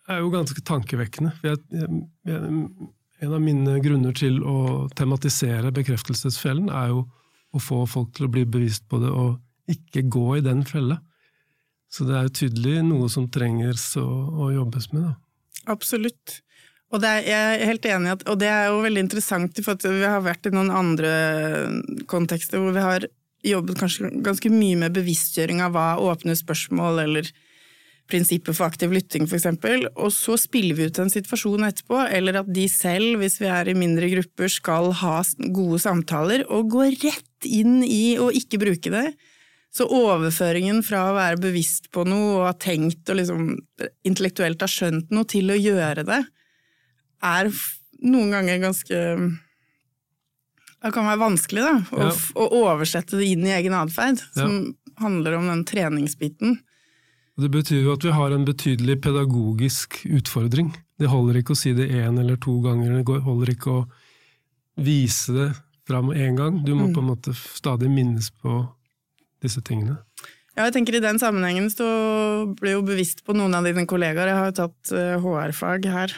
er 0.09 0.21
jo 0.21 0.31
ganske 0.33 0.63
tankevekkende. 0.65 1.35
Jeg, 1.45 1.61
jeg, 2.25 2.39
en 3.25 3.35
av 3.37 3.43
mine 3.43 3.77
grunner 3.85 4.17
til 4.17 4.41
å 4.41 4.87
tematisere 4.97 5.73
bekreftelsesfellen 5.75 6.71
er 6.73 6.91
jo 6.95 7.05
å 7.55 7.61
få 7.61 7.83
folk 7.89 8.15
til 8.17 8.27
å 8.27 8.33
bli 8.33 8.43
bevisst 8.49 8.87
på 8.89 8.99
det 9.03 9.13
og 9.13 9.37
ikke 9.71 10.07
gå 10.11 10.39
i 10.39 10.45
den 10.45 10.65
fella. 10.67 10.99
Så 11.95 12.03
det 12.07 12.15
er 12.17 12.25
jo 12.27 12.37
tydelig 12.41 12.79
noe 12.83 13.07
som 13.11 13.29
trenges 13.31 13.93
å, 14.01 14.03
å 14.03 14.49
jobbes 14.51 14.89
med. 14.91 15.05
Da. 15.07 15.13
Absolutt. 15.71 16.41
Og 16.93 17.03
er, 17.07 17.21
jeg 17.25 17.53
er 17.55 17.69
helt 17.69 17.87
enig, 17.89 18.11
at, 18.17 18.25
og 18.29 18.39
det 18.41 18.49
er 18.51 18.67
jo 18.69 18.83
veldig 18.83 19.05
interessant, 19.05 19.61
for 19.63 19.79
vi 19.79 20.03
har 20.03 20.23
vært 20.23 20.49
i 20.49 20.53
noen 20.53 20.73
andre 20.75 21.13
kontekster 22.11 22.61
hvor 22.61 22.75
vi 22.75 22.83
har 22.83 23.07
jobbet 23.45 23.79
kanskje 23.79 24.11
ganske 24.25 24.51
mye 24.51 24.77
med 24.83 24.95
bevisstgjøring 24.95 25.61
av 25.65 25.75
hva 25.75 25.87
åpne 26.01 26.35
spørsmål 26.37 27.03
eller 27.05 27.29
prinsippet 28.09 28.53
for 28.53 28.67
aktiv 28.67 28.91
lytting, 28.93 29.25
f.eks., 29.25 29.47
og 29.95 30.11
så 30.13 30.35
spiller 30.37 30.77
vi 30.77 30.89
ut 30.89 30.99
en 31.01 31.09
situasjon 31.09 31.65
etterpå, 31.65 32.03
eller 32.13 32.41
at 32.43 32.51
de 32.53 32.67
selv, 32.69 33.17
hvis 33.21 33.39
vi 33.41 33.49
er 33.49 33.71
i 33.71 33.77
mindre 33.77 34.11
grupper, 34.11 34.51
skal 34.51 34.91
ha 35.01 35.15
gode 35.55 35.79
samtaler, 35.81 36.43
og 36.53 36.69
gå 36.75 36.85
rett 36.91 37.49
inn 37.49 37.79
i 37.81 38.17
å 38.21 38.29
ikke 38.29 38.61
bruke 38.61 38.93
det. 38.93 39.07
Så 39.75 39.87
overføringen 39.91 40.79
fra 40.87 41.09
å 41.09 41.15
være 41.17 41.41
bevisst 41.43 41.89
på 41.91 42.05
noe 42.07 42.29
og 42.37 42.45
ha 42.47 42.53
tenkt 42.55 43.09
og 43.11 43.17
liksom 43.19 43.49
intellektuelt 44.07 44.61
ha 44.63 44.69
skjønt 44.71 45.11
noe, 45.11 45.27
til 45.27 45.51
å 45.51 45.57
gjøre 45.59 46.05
det, 46.07 46.21
er 47.25 47.49
noen 48.05 48.31
ganger 48.35 48.61
ganske 48.63 49.01
Det 50.85 50.91
kan 50.93 51.07
være 51.07 51.21
vanskelig 51.23 51.65
da, 51.65 51.73
å, 51.91 52.07
ja. 52.07 52.13
å 52.37 52.45
oversette 52.61 53.17
det 53.19 53.27
inn 53.33 53.43
i 53.47 53.55
egen 53.55 53.75
atferd, 53.75 54.21
som 54.37 54.55
ja. 54.61 54.93
handler 55.01 55.39
om 55.39 55.49
den 55.49 55.65
treningsbiten. 55.67 56.59
Det 57.35 57.49
betyr 57.51 57.81
jo 57.81 57.95
at 57.97 58.05
vi 58.05 58.13
har 58.15 58.31
en 58.31 58.45
betydelig 58.47 59.01
pedagogisk 59.03 59.97
utfordring. 60.07 60.69
Det 60.95 61.09
holder 61.11 61.41
ikke 61.41 61.55
å 61.55 61.59
si 61.59 61.73
det 61.75 61.89
én 61.91 62.19
eller 62.21 62.37
to 62.39 62.59
ganger, 62.63 63.01
det 63.01 63.19
holder 63.25 63.51
ikke 63.57 63.73
å 63.73 63.81
vise 64.79 65.35
det 65.35 65.49
fram 65.87 66.13
én 66.15 66.37
gang. 66.37 66.61
Du 66.63 66.71
må 66.77 66.87
mm. 66.87 66.93
på 66.95 67.03
en 67.03 67.09
måte 67.09 67.35
stadig 67.35 67.89
minnes 67.91 68.29
på 68.39 68.61
disse 69.43 69.63
tingene. 69.65 69.97
Ja, 70.55 70.69
jeg 70.69 70.77
tenker 70.77 70.95
I 70.95 71.03
den 71.03 71.19
sammenhengen 71.19 71.67
så 71.71 71.87
blir 72.59 72.77
jo 72.77 72.85
bevisst 72.87 73.25
på 73.27 73.35
noen 73.35 73.57
av 73.57 73.67
dine 73.67 73.83
kollegaer. 73.89 74.31
Jeg 74.31 74.39
har 74.39 74.51
jo 74.51 74.57
tatt 74.61 74.93
HR-fag 75.23 75.89
eh, 75.89 75.97
her 75.97 76.15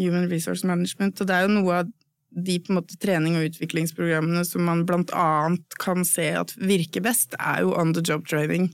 Human 0.00 0.28
Resource 0.28 0.66
Management. 0.68 1.20
Og 1.20 1.28
det 1.28 1.36
er 1.36 1.46
jo 1.46 1.54
noe 1.54 1.80
av 1.80 1.92
de 2.30 2.58
på 2.62 2.70
en 2.70 2.78
måte 2.78 2.98
trening- 3.00 3.38
og 3.38 3.48
utviklingsprogrammene 3.48 4.44
som 4.46 4.62
man 4.68 4.84
blant 4.86 5.10
annet 5.16 5.78
kan 5.82 6.04
se 6.06 6.28
at 6.38 6.52
virker 6.60 7.02
best, 7.02 7.34
er 7.40 7.64
jo 7.64 7.74
on 7.80 7.94
the 7.96 8.04
job 8.04 8.28
training. 8.28 8.70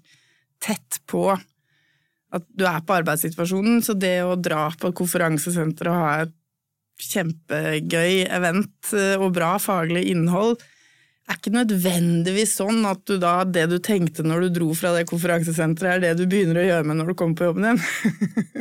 Tett 0.60 0.98
på 1.08 1.30
at 1.32 2.44
du 2.58 2.66
er 2.68 2.82
på 2.84 2.98
arbeidssituasjonen. 2.98 3.80
Så 3.86 3.94
det 3.94 4.18
å 4.26 4.36
dra 4.36 4.68
på 4.74 4.90
et 4.90 4.98
konferansesenter 4.98 5.92
og 5.92 6.00
ha 6.02 6.10
et 6.26 6.34
kjempegøy 7.06 8.24
event 8.32 8.92
eh, 8.96 9.14
og 9.20 9.34
bra 9.36 9.56
faglig 9.62 10.06
innhold, 10.10 10.56
er 11.26 11.38
ikke 11.40 11.54
nødvendigvis 11.54 12.54
sånn 12.61 12.85
at 12.87 13.02
du 13.09 13.16
da, 13.23 13.40
det 13.45 13.66
du 13.73 13.76
tenkte 13.83 14.25
når 14.26 14.47
du 14.47 14.59
dro 14.61 14.71
fra 14.78 14.92
det 14.95 15.06
konferansesenteret, 15.11 15.99
er 15.99 16.04
det 16.04 16.21
du 16.21 16.30
begynner 16.30 16.61
å 16.62 16.66
gjøre 16.68 16.87
med 16.87 17.00
når 17.00 17.11
du 17.11 17.18
kommer 17.18 17.38
på 17.38 17.49
jobben 17.49 17.66
din. 17.66 17.80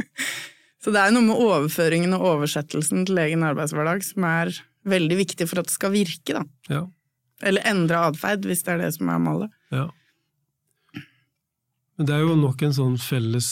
Så 0.85 0.93
det 0.93 1.01
er 1.01 1.13
noe 1.13 1.25
med 1.25 1.41
overføringen 1.41 2.13
og 2.17 2.25
oversettelsen 2.31 3.07
til 3.09 3.21
egen 3.21 3.45
arbeidshverdag 3.45 4.03
som 4.05 4.25
er 4.29 4.53
veldig 4.85 5.17
viktig 5.17 5.47
for 5.49 5.61
at 5.61 5.69
det 5.69 5.73
skal 5.73 5.93
virke, 5.95 6.37
da. 6.37 6.43
Ja. 6.69 6.83
Eller 7.45 7.65
endre 7.69 8.03
atferd, 8.11 8.45
hvis 8.45 8.61
det 8.65 8.75
er 8.75 8.83
det 8.83 8.91
som 8.97 9.09
er 9.09 9.21
målet. 9.21 9.55
Ja. 9.73 9.87
Men 11.95 12.09
det 12.09 12.15
er 12.15 12.25
jo 12.25 12.35
nok 12.37 12.61
en 12.65 12.75
sånn 12.75 12.99
felles 13.01 13.49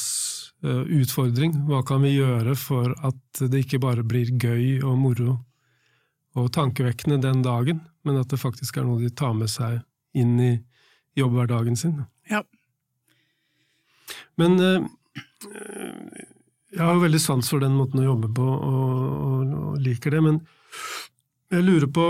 uh, 0.66 0.84
utfordring. 0.86 1.56
Hva 1.70 1.82
kan 1.88 2.06
vi 2.06 2.16
gjøre 2.16 2.54
for 2.60 2.94
at 3.06 3.44
det 3.50 3.66
ikke 3.66 3.82
bare 3.84 4.06
blir 4.06 4.30
gøy 4.38 4.84
og 4.84 4.98
moro 5.02 5.40
og 6.34 6.52
tankevekkende 6.54 7.20
den 7.22 7.44
dagen, 7.46 7.82
men 8.04 8.20
at 8.20 8.32
det 8.32 8.42
faktisk 8.42 8.78
er 8.78 8.88
noe 8.88 9.02
de 9.02 9.12
tar 9.14 9.36
med 9.38 9.52
seg 9.52 9.82
inn 10.18 10.36
i 10.42 10.52
jobbhverdagen 11.18 11.78
sin? 11.78 12.00
Ja. 12.30 12.42
Men 14.40 14.58
uh, 14.58 14.86
jeg 16.74 16.82
har 16.82 16.96
jo 16.96 17.04
veldig 17.04 17.22
sans 17.22 17.50
for 17.50 17.62
den 17.62 17.76
måten 17.78 18.02
å 18.02 18.08
jobbe 18.08 18.30
på, 18.34 18.46
og, 18.46 19.02
og, 19.14 19.58
og, 19.60 19.82
liker 19.84 20.16
det, 20.16 20.22
men 20.26 20.40
jeg 21.54 21.66
lurer 21.66 21.90
på 21.94 22.06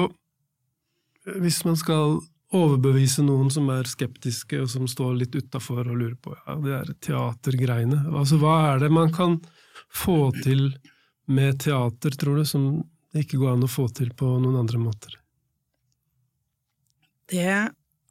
Hvis 1.43 1.63
man 1.67 1.75
skal 1.79 2.17
overbevise 2.53 3.23
noen 3.25 3.49
som 3.51 3.67
er 3.73 3.87
skeptiske, 3.89 4.59
og 4.61 4.69
som 4.71 4.87
står 4.87 5.15
litt 5.19 5.35
utafor 5.35 5.87
og 5.87 5.97
lurer 5.97 6.15
på 6.15 6.35
ja, 6.35 6.55
det 6.63 6.73
er 6.77 6.91
teatergreiene 7.07 8.05
altså, 8.11 8.39
Hva 8.39 8.55
er 8.73 8.83
det 8.83 8.91
man 8.93 9.11
kan 9.11 9.39
få 9.93 10.31
til 10.43 10.69
med 11.25 11.61
teater, 11.63 12.15
tror 12.19 12.41
du, 12.41 12.45
som 12.45 12.83
det 13.13 13.27
ikke 13.27 13.39
går 13.41 13.55
an 13.55 13.65
å 13.67 13.71
få 13.71 13.87
til 13.93 14.09
på 14.17 14.27
noen 14.41 14.57
andre 14.63 14.81
måter? 14.81 15.17
Det 17.29 17.55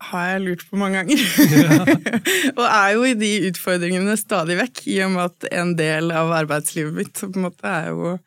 har 0.02 0.28
jeg 0.32 0.42
lurt 0.42 0.64
på 0.68 0.78
mange 0.80 1.02
ganger. 1.02 1.23
Ja. 1.52 1.78
og 2.59 2.64
er 2.66 2.92
jo 2.97 3.06
i 3.06 3.16
de 3.18 3.32
utfordringene 3.50 4.16
stadig 4.18 4.59
vekk, 4.59 4.85
i 4.90 5.00
og 5.06 5.14
med 5.14 5.25
at 5.28 5.49
en 5.62 5.75
del 5.78 6.12
av 6.14 6.32
arbeidslivet 6.42 6.97
mitt 6.97 7.18
på 7.18 7.30
en 7.30 7.49
måte 7.49 7.68
er 7.68 7.90
jo 7.92 8.14
å 8.14 8.21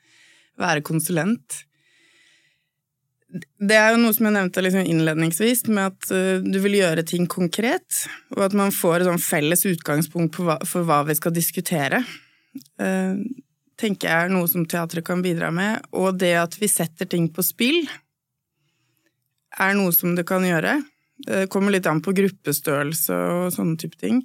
være 0.62 0.84
konsulent. 0.88 1.63
Det 3.36 3.75
er 3.75 3.91
jo 3.91 4.00
noe 4.00 4.15
som 4.15 4.29
jeg 4.29 4.36
nevnte 4.38 4.63
liksom 4.63 4.86
innledningsvis, 4.88 5.65
med 5.67 5.91
at 5.91 6.12
uh, 6.15 6.44
du 6.44 6.60
vil 6.63 6.77
gjøre 6.79 7.03
ting 7.08 7.27
konkret, 7.32 8.05
og 8.36 8.46
at 8.48 8.55
man 8.55 8.72
får 8.75 9.01
et 9.01 9.10
sånn 9.10 9.24
felles 9.24 9.65
utgangspunkt 9.67 10.39
hva, 10.39 10.60
for 10.67 10.88
hva 10.88 11.01
vi 11.10 11.17
skal 11.20 11.36
diskutere. 11.36 12.05
Tenker 13.79 14.08
jeg 14.08 14.27
er 14.27 14.32
noe 14.32 14.48
som 14.48 14.65
teatret 14.70 15.05
kan 15.08 15.24
bidra 15.24 15.51
med. 15.51 15.84
Og 15.96 16.15
det 16.20 16.34
at 16.39 16.55
vi 16.62 16.70
setter 16.72 17.10
ting 17.12 17.27
på 17.34 17.44
spill, 17.44 17.84
er 19.60 19.75
noe 19.75 19.91
som 19.96 20.15
det 20.15 20.27
kan 20.27 20.46
gjøre. 20.46 20.79
Det 21.25 21.46
kommer 21.51 21.72
litt 21.72 21.88
an 21.88 22.01
på 22.03 22.13
gruppestørrelse 22.15 23.15
og 23.15 23.53
sånne 23.55 23.79
type 23.79 24.00
ting. 24.00 24.24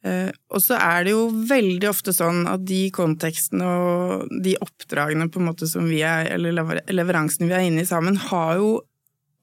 Uh, 0.00 0.32
og 0.48 0.62
så 0.64 0.78
er 0.80 1.04
det 1.04 1.12
jo 1.12 1.26
veldig 1.48 1.88
ofte 1.90 2.12
sånn 2.16 2.46
at 2.48 2.62
de 2.64 2.86
kontekstene 2.96 3.66
og 3.68 4.30
de 4.44 4.54
oppdragene 4.64 5.26
på 5.28 5.42
en 5.42 5.50
måte 5.50 5.68
som 5.68 5.84
vi 5.92 6.00
er, 6.00 6.30
eller 6.38 6.80
leveransene 6.88 7.50
vi 7.50 7.56
er 7.56 7.66
inne 7.68 7.84
i 7.84 7.88
sammen, 7.88 8.16
har 8.30 8.56
jo 8.62 8.78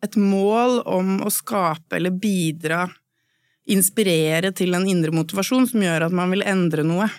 et 0.06 0.17
mål 0.17 0.82
om 0.89 1.20
å 1.25 1.29
skape 1.34 1.98
eller 1.98 2.13
bidra, 2.13 2.88
inspirere 3.70 4.53
til 4.56 4.74
en 4.77 4.88
indre 4.89 5.13
motivasjon 5.13 5.67
som 5.70 5.84
gjør 5.84 6.08
at 6.08 6.15
man 6.15 6.34
vil 6.34 6.46
endre 6.46 6.86
noe. 6.88 7.10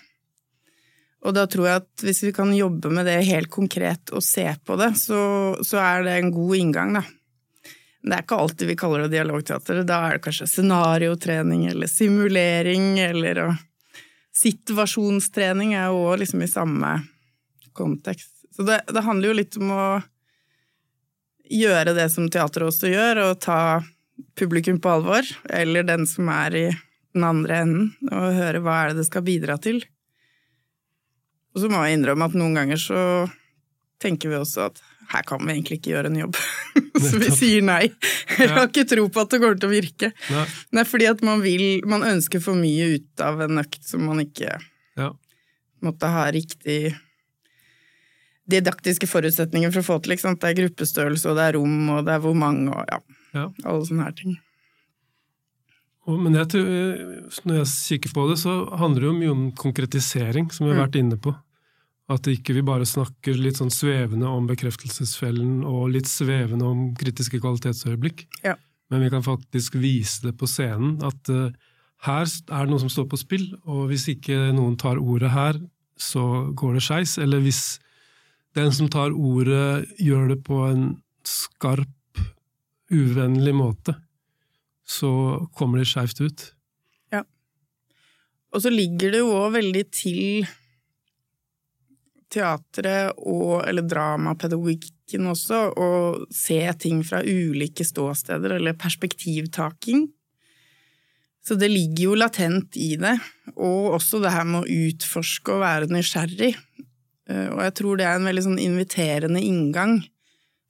Og 1.28 1.34
da 1.36 1.44
tror 1.50 1.68
jeg 1.68 1.82
at 1.82 2.04
hvis 2.06 2.22
vi 2.24 2.32
kan 2.32 2.54
jobbe 2.56 2.88
med 2.88 3.04
det 3.04 3.18
helt 3.28 3.50
konkret 3.52 4.14
og 4.16 4.24
se 4.24 4.46
på 4.64 4.78
det, 4.80 4.94
så, 4.96 5.20
så 5.60 5.80
er 5.82 6.06
det 6.06 6.16
en 6.16 6.32
god 6.32 6.56
inngang, 6.56 6.96
da. 6.96 7.04
Det 7.98 8.14
er 8.14 8.22
ikke 8.24 8.38
alltid 8.40 8.70
vi 8.70 8.76
kaller 8.78 9.04
det 9.04 9.12
dialogteater. 9.12 9.82
Da 9.84 9.98
er 10.06 10.16
det 10.16 10.24
kanskje 10.24 10.46
scenariotrening 10.48 11.66
eller 11.68 11.90
simulering 11.90 12.94
eller 13.04 13.58
Situasjonstrening 14.38 15.72
er 15.74 15.88
jo 15.90 16.04
òg 16.12 16.20
liksom 16.20 16.44
i 16.44 16.50
samme 16.50 16.92
kontekst. 17.74 18.30
Så 18.54 18.62
det, 18.62 18.84
det, 18.86 19.02
handler 19.02 19.32
jo 19.32 19.38
litt 19.38 19.56
om 19.58 19.72
å 19.74 19.86
gjøre 21.50 21.94
det 21.96 22.06
som 22.12 22.28
teateret 22.30 22.70
også 22.70 22.92
gjør, 22.92 23.22
og 23.24 23.40
ta 23.42 23.58
publikum 24.38 24.78
på 24.82 24.92
alvor, 24.94 25.26
eller 25.50 25.86
den 25.88 26.06
som 26.06 26.30
er 26.30 26.54
i 26.54 26.64
den 26.70 27.26
andre 27.26 27.60
enden, 27.64 27.90
og 28.12 28.38
høre 28.38 28.62
hva 28.62 28.76
er 28.80 28.92
det 28.92 29.02
det 29.02 29.08
skal 29.08 29.26
bidra 29.26 29.58
til. 29.62 29.82
Og 31.58 31.64
så 31.64 31.70
må 31.72 31.82
jeg 31.82 31.98
innrømme 31.98 32.28
at 32.28 32.36
noen 32.38 32.54
ganger 32.54 32.78
så 32.78 33.00
tenker 33.98 34.30
vi 34.30 34.38
også 34.38 34.68
at 34.68 34.76
her 35.08 35.24
kan 35.26 35.40
vi 35.42 35.56
egentlig 35.56 35.78
ikke 35.80 35.90
gjøre 35.90 36.10
en 36.12 36.18
jobb. 36.20 36.38
så 37.08 37.18
vi 37.18 37.30
sier 37.34 37.64
nei. 37.66 37.88
Jeg 38.36 38.52
har 38.52 38.68
ikke 38.68 38.86
tro 38.86 39.08
på 39.10 39.24
at 39.24 39.32
det 39.32 39.40
kommer 39.42 39.58
til 39.58 39.70
å 39.70 39.72
virke. 39.72 40.12
Nei, 40.30 40.44
nei 40.78 40.84
fordi 40.86 41.08
at 41.10 41.24
man 41.26 41.42
vil 41.42 41.82
Man 41.88 42.04
ønsker 42.06 42.42
for 42.44 42.58
mye 42.58 42.92
ut 42.94 43.24
av 43.24 43.42
en 43.42 43.58
økt 43.64 43.82
som 43.88 44.04
man 44.06 44.22
ikke 44.22 44.52
ja. 45.00 45.10
måtte 45.82 46.12
ha 46.12 46.28
riktig 46.34 46.94
didaktiske 48.48 49.08
forutsetninger 49.10 49.72
for 49.74 49.82
å 49.82 49.88
få 49.88 49.98
til. 50.04 50.14
Ikke 50.14 50.28
sant? 50.28 50.42
Det 50.44 50.52
er 50.52 50.60
gruppestørrelse, 50.62 51.32
og 51.32 51.40
det 51.40 51.48
er 51.48 51.58
rom, 51.58 51.80
og 51.96 52.04
det 52.06 52.14
er 52.14 52.22
hvor 52.22 52.38
mange, 52.38 52.70
og 52.70 52.86
ja, 52.94 53.00
ja. 53.34 53.48
alle 53.64 53.88
sånne 53.88 54.06
her 54.06 54.14
ting. 54.22 54.38
Men 56.08 56.38
jeg 56.38 56.48
tror, 56.54 56.68
når 57.44 57.58
jeg 57.58 57.68
kikker 57.74 58.14
på 58.16 58.22
det, 58.30 58.38
så 58.40 58.54
handler 58.80 59.02
det 59.02 59.08
jo 59.10 59.18
mye 59.18 59.34
om 59.34 59.42
konkretisering, 59.52 60.48
som 60.54 60.64
vi 60.64 60.72
har 60.72 60.78
mm. 60.78 60.84
vært 60.86 60.96
inne 61.02 61.18
på. 61.20 61.34
At 62.08 62.28
ikke 62.30 62.54
vi 62.56 62.64
bare 62.64 62.88
snakker 62.88 63.36
litt 63.36 63.58
sånn 63.60 63.72
svevende 63.72 64.30
om 64.32 64.46
bekreftelsesfellen 64.48 65.60
og 65.68 65.90
litt 65.92 66.08
svevende 66.08 66.64
om 66.64 66.86
kritiske 66.96 67.40
kvalitetsøyeblikk, 67.42 68.24
ja. 68.46 68.54
men 68.88 69.04
vi 69.04 69.10
kan 69.12 69.24
faktisk 69.26 69.76
vise 69.76 70.24
det 70.24 70.32
på 70.40 70.48
scenen. 70.48 70.96
At 71.04 71.28
uh, 71.28 71.50
her 72.06 72.24
er 72.24 72.64
det 72.64 72.72
noe 72.72 72.80
som 72.80 72.92
står 72.92 73.10
på 73.12 73.20
spill, 73.20 73.50
og 73.68 73.90
hvis 73.90 74.06
ikke 74.14 74.54
noen 74.56 74.78
tar 74.80 75.00
ordet 75.02 75.34
her, 75.34 75.60
så 76.00 76.48
går 76.56 76.78
det 76.78 76.84
skeis. 76.86 77.18
Eller 77.20 77.42
hvis 77.44 77.76
den 78.56 78.72
som 78.72 78.88
tar 78.88 79.12
ordet, 79.12 79.88
gjør 80.00 80.30
det 80.32 80.38
på 80.46 80.62
en 80.68 80.86
skarp, 81.28 81.92
uvennlig 82.88 83.52
måte, 83.52 83.92
så 84.88 85.10
kommer 85.52 85.82
det 85.82 85.90
skeivt 85.90 86.22
ut. 86.24 86.44
Ja. 87.12 87.20
Og 88.54 88.64
så 88.64 88.72
ligger 88.72 89.12
det 89.12 89.20
jo 89.20 89.34
òg 89.36 89.58
veldig 89.58 89.84
til 89.92 90.48
teatret 92.32 93.16
og, 93.18 93.62
eller 93.68 93.86
dramapedagogikken 93.88 95.30
også, 95.30 95.62
å 95.72 95.88
se 96.34 96.60
ting 96.80 97.02
fra 97.06 97.22
ulike 97.24 97.86
ståsteder, 97.86 98.58
eller 98.58 98.78
perspektivtaking. 98.78 100.06
Så 101.48 101.56
det 101.56 101.70
ligger 101.72 102.10
jo 102.10 102.18
latent 102.18 102.76
i 102.76 102.92
det, 103.00 103.14
og 103.56 103.94
også 103.96 104.20
det 104.20 104.34
her 104.34 104.44
med 104.48 104.66
å 104.66 104.84
utforske 104.88 105.54
og 105.54 105.62
være 105.64 105.88
nysgjerrig. 105.92 106.52
Eh, 107.30 107.48
og 107.54 107.62
jeg 107.64 107.74
tror 107.80 107.98
det 107.98 108.08
er 108.08 108.18
en 108.18 108.28
veldig 108.28 108.44
sånn 108.50 108.60
inviterende 108.60 109.40
inngang. 109.40 109.98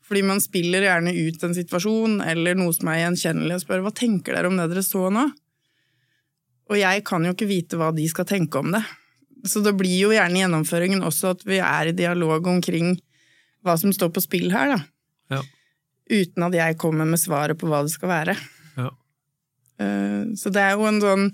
Fordi 0.08 0.22
man 0.24 0.40
spiller 0.40 0.86
gjerne 0.86 1.12
ut 1.12 1.42
en 1.44 1.56
situasjon 1.56 2.20
eller 2.24 2.56
noe 2.56 2.72
som 2.72 2.88
er 2.92 3.02
gjenkjennelig, 3.02 3.58
og 3.58 3.64
spør 3.64 3.84
hva 3.84 3.92
tenker 3.96 4.38
dere 4.38 4.48
om 4.48 4.56
det 4.56 4.70
dere 4.70 4.86
så 4.86 5.08
nå? 5.12 5.26
Og 6.68 6.76
jeg 6.78 7.04
kan 7.08 7.24
jo 7.24 7.34
ikke 7.34 7.48
vite 7.48 7.80
hva 7.80 7.90
de 7.96 8.06
skal 8.08 8.28
tenke 8.28 8.60
om 8.60 8.72
det. 8.74 8.82
Så 9.46 9.62
det 9.62 9.74
blir 9.78 9.94
jo 10.00 10.12
gjerne 10.14 10.40
gjennomføringen 10.42 11.04
også 11.06 11.34
at 11.36 11.44
vi 11.46 11.60
er 11.62 11.90
i 11.90 11.96
dialog 11.96 12.46
omkring 12.50 12.96
hva 13.66 13.76
som 13.78 13.92
står 13.94 14.10
på 14.14 14.22
spill 14.24 14.50
her, 14.54 14.74
da. 14.74 14.78
Ja. 15.36 15.42
Uten 16.08 16.46
at 16.46 16.56
jeg 16.56 16.78
kommer 16.80 17.08
med 17.08 17.20
svaret 17.20 17.58
på 17.60 17.68
hva 17.68 17.82
det 17.84 17.92
skal 17.92 18.10
være. 18.10 18.36
Ja. 18.78 18.88
Eh, 19.84 20.22
så 20.38 20.52
det 20.54 20.64
er 20.64 20.78
jo 20.78 20.88
en 20.88 21.02
sånn 21.02 21.28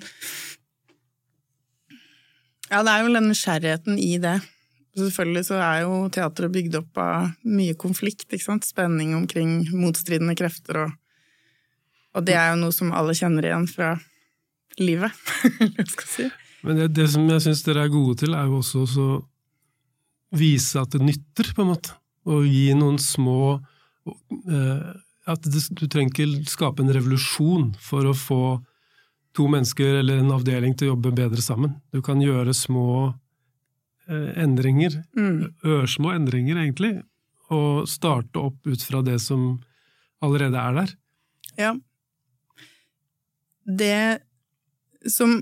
Ja, 2.72 2.80
det 2.82 2.90
er 2.90 3.04
jo 3.04 3.12
den 3.14 3.28
nysgjerrigheten 3.30 4.00
i 4.00 4.16
det. 4.18 4.38
Selvfølgelig 4.94 5.44
så 5.46 5.58
er 5.62 5.84
jo 5.84 5.98
teatret 6.14 6.52
bygd 6.54 6.78
opp 6.80 7.00
av 7.02 7.32
mye 7.46 7.74
konflikt, 7.78 8.26
ikke 8.30 8.46
sant. 8.46 8.66
Spenning 8.66 9.14
omkring 9.16 9.62
motstridende 9.74 10.36
krefter 10.38 10.84
og 10.86 11.00
Og 12.14 12.22
det 12.22 12.36
er 12.38 12.52
jo 12.52 12.60
noe 12.60 12.70
som 12.70 12.92
alle 12.94 13.10
kjenner 13.18 13.42
igjen 13.42 13.64
fra 13.66 13.96
livet, 14.78 15.10
skal 15.96 16.06
si. 16.06 16.26
Men 16.64 16.80
det, 16.80 16.88
det 16.96 17.08
som 17.12 17.26
jeg 17.28 17.44
syns 17.44 17.62
dere 17.66 17.84
er 17.84 17.92
gode 17.92 18.16
til, 18.22 18.34
er 18.36 18.48
jo 18.48 18.60
også 18.62 18.84
å 19.04 19.08
vise 20.34 20.80
at 20.80 20.94
det 20.94 21.04
nytter, 21.04 21.52
på 21.54 21.64
en 21.64 21.72
måte. 21.74 21.96
Og 22.30 22.46
gi 22.48 22.70
noen 22.76 22.96
små 23.02 23.58
eh, 24.08 24.92
At 25.28 25.44
det, 25.44 25.60
du 25.76 25.84
trenger 25.92 26.12
ikke 26.12 26.48
skape 26.48 26.80
en 26.80 26.92
revolusjon 26.92 27.74
for 27.80 28.08
å 28.08 28.14
få 28.16 28.44
to 29.36 29.48
mennesker 29.50 30.00
eller 30.00 30.20
en 30.22 30.32
avdeling 30.32 30.76
til 30.76 30.88
å 30.88 30.94
jobbe 30.94 31.14
bedre 31.16 31.42
sammen. 31.44 31.76
Du 31.92 32.00
kan 32.04 32.20
gjøre 32.22 32.54
små 32.56 32.88
eh, 34.08 34.30
endringer, 34.40 35.00
mm. 35.16 35.64
ørsmå 35.74 36.12
endringer 36.14 36.60
egentlig, 36.62 36.94
og 37.52 37.88
starte 37.90 38.40
opp 38.40 38.68
ut 38.68 38.84
fra 38.84 39.02
det 39.04 39.18
som 39.24 39.58
allerede 40.24 40.60
er 40.60 40.78
der. 40.78 40.94
Ja. 41.58 41.72
Det 43.64 43.96
som 45.10 45.36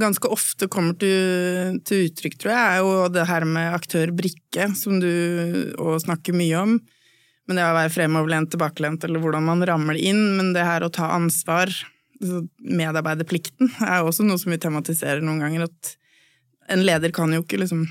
ganske 0.00 0.28
ofte 0.32 0.68
kommer 0.70 0.96
til, 1.00 1.78
til, 1.88 2.08
uttrykk, 2.08 2.38
tror 2.40 2.52
jeg, 2.52 2.64
er 2.68 2.80
jo 2.82 3.10
det 3.12 3.26
her 3.28 3.46
med 3.48 3.76
aktør-brikke, 3.76 4.70
som 4.78 4.98
du 5.02 5.10
òg 5.80 6.00
snakker 6.04 6.36
mye 6.36 6.62
om. 6.62 6.74
Men 7.48 7.60
det 7.60 7.64
å 7.64 7.76
være 7.76 7.94
fremoverlent, 7.94 8.50
tilbakelent, 8.52 9.06
eller 9.06 9.22
hvordan 9.22 9.46
man 9.46 9.64
rammer 9.66 9.96
det 9.96 10.10
inn. 10.10 10.20
Men 10.36 10.52
det 10.56 10.66
her 10.68 10.84
å 10.84 10.92
ta 10.92 11.08
ansvar, 11.14 11.72
altså 12.20 12.42
medarbeiderplikten, 12.60 13.72
er 13.86 14.04
også 14.04 14.26
noe 14.28 14.40
som 14.40 14.52
vi 14.52 14.60
tematiserer 14.60 15.24
noen 15.24 15.40
ganger. 15.46 15.68
At 15.70 15.94
en 16.74 16.84
leder 16.84 17.14
kan 17.16 17.32
jo 17.32 17.40
ikke 17.44 17.62
liksom 17.62 17.86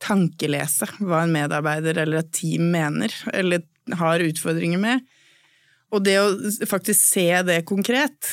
tankelese 0.00 0.88
hva 1.02 1.24
en 1.24 1.34
medarbeider 1.34 2.00
eller 2.00 2.22
et 2.22 2.32
team 2.32 2.70
mener, 2.72 3.12
eller 3.34 3.66
har 3.98 4.24
utfordringer 4.24 4.80
med. 4.80 5.04
Og 5.92 6.04
det 6.04 6.18
å 6.20 6.28
faktisk 6.68 7.00
se 7.00 7.28
det 7.48 7.62
konkret, 7.68 8.32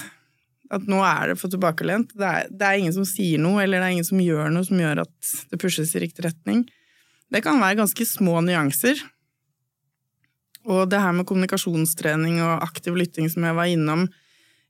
at 0.74 0.88
nå 0.90 1.02
er 1.06 1.32
det 1.32 1.40
for 1.40 1.52
tilbakelent. 1.54 2.14
Det 2.18 2.26
er, 2.26 2.48
det 2.50 2.68
er, 2.68 2.80
ingen 2.80 2.96
som 2.96 3.06
sier 3.08 3.42
noe, 3.42 3.62
eller 3.64 3.82
det 3.82 3.90
er 3.90 3.98
ingen 3.98 4.08
som 4.08 4.22
gjør 4.22 4.50
noe 4.54 4.66
som 4.68 4.82
gjør 4.82 5.04
at 5.06 5.34
det 5.52 5.60
pushes 5.62 5.94
i 5.94 6.02
riktig 6.02 6.26
retning. 6.26 6.64
Det 7.34 7.44
kan 7.46 7.62
være 7.62 7.80
ganske 7.82 8.08
små 8.08 8.42
nyanser. 8.46 9.02
Og 10.66 10.90
det 10.90 11.02
her 11.02 11.14
med 11.14 11.28
kommunikasjonstrening 11.30 12.40
og 12.42 12.64
aktiv 12.66 12.98
lytting 12.98 13.30
som 13.30 13.46
jeg 13.46 13.58
var 13.58 13.70
innom, 13.70 14.08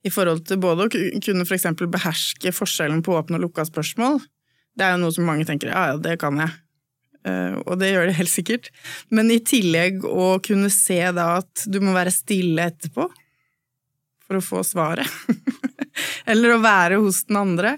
i 0.05 0.11
forhold 0.13 0.43
til 0.45 0.59
både 0.61 0.85
å 0.85 0.91
kunne 1.23 1.47
for 1.47 1.55
eksempel 1.55 1.89
beherske 1.89 2.51
forskjellen 2.53 3.01
på 3.05 3.15
åpne 3.17 3.39
og 3.39 3.47
lukka 3.47 3.65
spørsmål, 3.65 4.19
det 4.77 4.85
er 4.85 4.93
jo 4.93 5.01
noe 5.01 5.15
som 5.15 5.25
mange 5.25 5.47
tenker 5.47 5.71
ja, 5.71 5.87
ja, 5.93 5.97
det 5.97 6.19
kan 6.21 6.37
jeg. 6.43 6.51
Uh, 7.25 7.57
og 7.63 7.79
det 7.81 7.89
gjør 7.89 8.09
det 8.09 8.17
helt 8.19 8.29
sikkert. 8.29 8.69
Men 9.09 9.31
i 9.33 9.39
tillegg 9.41 10.03
å 10.05 10.35
kunne 10.45 10.69
se 10.73 10.99
da 11.15 11.39
at 11.39 11.65
du 11.65 11.79
må 11.81 11.95
være 11.95 12.13
stille 12.13 12.67
etterpå 12.69 13.07
for 14.25 14.37
å 14.37 14.45
få 14.45 14.61
svaret. 14.67 15.09
Eller 16.25 16.55
å 16.55 16.61
være 16.63 16.99
hos 17.03 17.23
den 17.29 17.39
andre. 17.41 17.75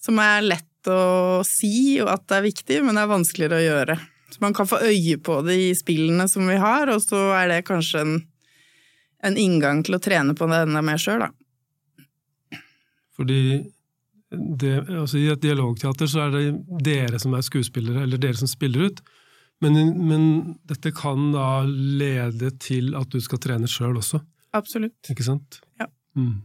Som 0.00 0.20
er 0.22 0.44
lett 0.46 0.90
å 0.90 1.42
si, 1.46 1.98
og 2.02 2.10
at 2.12 2.26
det 2.30 2.38
er 2.38 2.46
viktig, 2.46 2.80
men 2.86 2.96
det 2.96 3.04
er 3.04 3.10
vanskeligere 3.10 3.58
å 3.58 3.66
gjøre. 3.66 3.98
Så 4.30 4.42
man 4.44 4.54
kan 4.54 4.68
få 4.68 4.80
øye 4.84 5.16
på 5.24 5.40
det 5.46 5.56
i 5.56 5.70
spillene 5.76 6.28
som 6.28 6.46
vi 6.48 6.58
har, 6.60 6.90
og 6.92 7.00
så 7.02 7.30
er 7.38 7.48
det 7.50 7.64
kanskje 7.68 8.04
en, 8.04 8.14
en 9.24 9.38
inngang 9.40 9.82
til 9.86 9.96
å 9.96 10.02
trene 10.02 10.36
på 10.38 10.48
det 10.50 10.62
enda 10.66 10.84
mer 10.84 11.00
sjøl, 11.00 11.24
da. 11.26 12.58
Fordi 13.18 13.40
det, 14.30 14.74
altså 14.92 15.18
I 15.18 15.30
et 15.32 15.42
dialogteater 15.42 16.10
så 16.10 16.26
er 16.26 16.34
det 16.34 16.42
dere 16.84 17.18
som 17.18 17.32
er 17.34 17.46
skuespillere, 17.46 18.04
eller 18.04 18.20
dere 18.20 18.38
som 18.38 18.50
spiller 18.50 18.90
ut. 18.90 19.00
Men, 19.64 19.78
men, 20.06 20.26
dette 20.70 20.92
kan 20.94 21.32
da 21.34 21.64
lede 21.66 22.52
til 22.62 22.92
at 22.98 23.10
du 23.10 23.18
skal 23.24 23.40
trene 23.42 23.70
sjøl 23.70 23.98
også? 23.98 24.20
Absolutt. 24.54 25.10
Ikke 25.10 25.26
sant? 25.26 25.58
Ja. 25.80 25.88
Mm. 26.14 26.44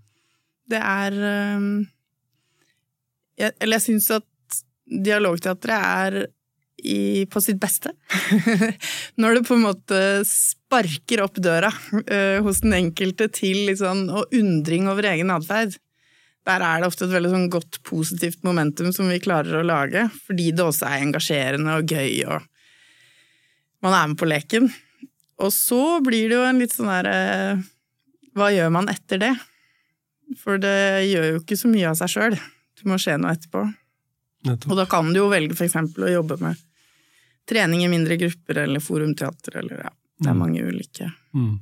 Det 0.69 0.80
er 0.80 1.17
um, 1.58 1.84
jeg, 3.39 3.52
Eller 3.60 3.80
jeg 3.80 3.86
syns 3.88 4.10
at 4.15 4.62
dialogteatret 4.84 5.76
er 5.76 6.17
i, 6.84 7.26
på 7.32 7.41
sitt 7.41 7.60
beste. 7.62 7.93
Når 9.21 9.38
det 9.38 9.45
på 9.47 9.56
en 9.56 9.65
måte 9.67 9.99
sparker 10.28 11.23
opp 11.23 11.39
døra 11.41 11.71
uh, 11.71 12.39
hos 12.43 12.63
den 12.65 12.76
enkelte 12.78 13.30
til 13.34 13.65
liksom, 13.69 14.08
og 14.12 14.36
undring 14.36 14.89
over 14.91 15.08
egen 15.13 15.32
atferd. 15.34 15.78
Der 16.43 16.60
er 16.60 16.82
det 16.82 16.89
ofte 16.89 17.06
et 17.08 17.13
veldig 17.13 17.32
sånn 17.32 17.52
godt, 17.52 17.80
positivt 17.88 18.41
momentum 18.43 18.91
som 18.91 19.08
vi 19.08 19.21
klarer 19.23 19.62
å 19.62 19.67
lage, 19.67 20.10
fordi 20.26 20.49
det 20.52 20.65
også 20.65 20.89
er 20.89 21.06
engasjerende 21.06 21.78
og 21.80 21.93
gøy, 21.93 22.26
og 22.28 22.43
man 23.84 23.95
er 23.95 24.10
med 24.12 24.19
på 24.19 24.28
leken. 24.28 24.67
Og 25.39 25.54
så 25.56 26.02
blir 26.04 26.28
det 26.28 26.36
jo 26.36 26.43
en 26.43 26.60
litt 26.60 26.76
sånn 26.76 26.91
derre 26.91 27.15
uh, 27.56 27.63
Hva 28.36 28.52
gjør 28.52 28.76
man 28.76 28.91
etter 28.91 29.23
det? 29.23 29.32
For 30.39 30.57
det 30.62 30.75
gjør 31.12 31.27
jo 31.33 31.39
ikke 31.41 31.57
så 31.59 31.69
mye 31.71 31.89
av 31.91 31.95
seg 31.99 32.09
sjøl. 32.13 32.36
Det 32.79 32.86
må 32.89 32.97
skje 33.01 33.17
noe 33.21 33.33
etterpå. 33.36 33.63
Nettopp. 34.47 34.71
Og 34.73 34.77
da 34.81 34.86
kan 34.91 35.12
du 35.13 35.19
jo 35.21 35.29
velge 35.31 35.55
eksempel 35.63 36.07
å 36.07 36.13
jobbe 36.17 36.38
med 36.41 36.57
trening 37.47 37.83
i 37.86 37.91
mindre 37.91 38.17
grupper 38.19 38.57
eller 38.63 38.79
forumteater 38.83 39.57
eller 39.62 39.86
ja, 39.86 39.91
det 40.19 40.29
er 40.29 40.33
Mm. 40.33 40.39
mange 40.39 40.63
ulike 40.63 41.12
Mm. 41.36 41.59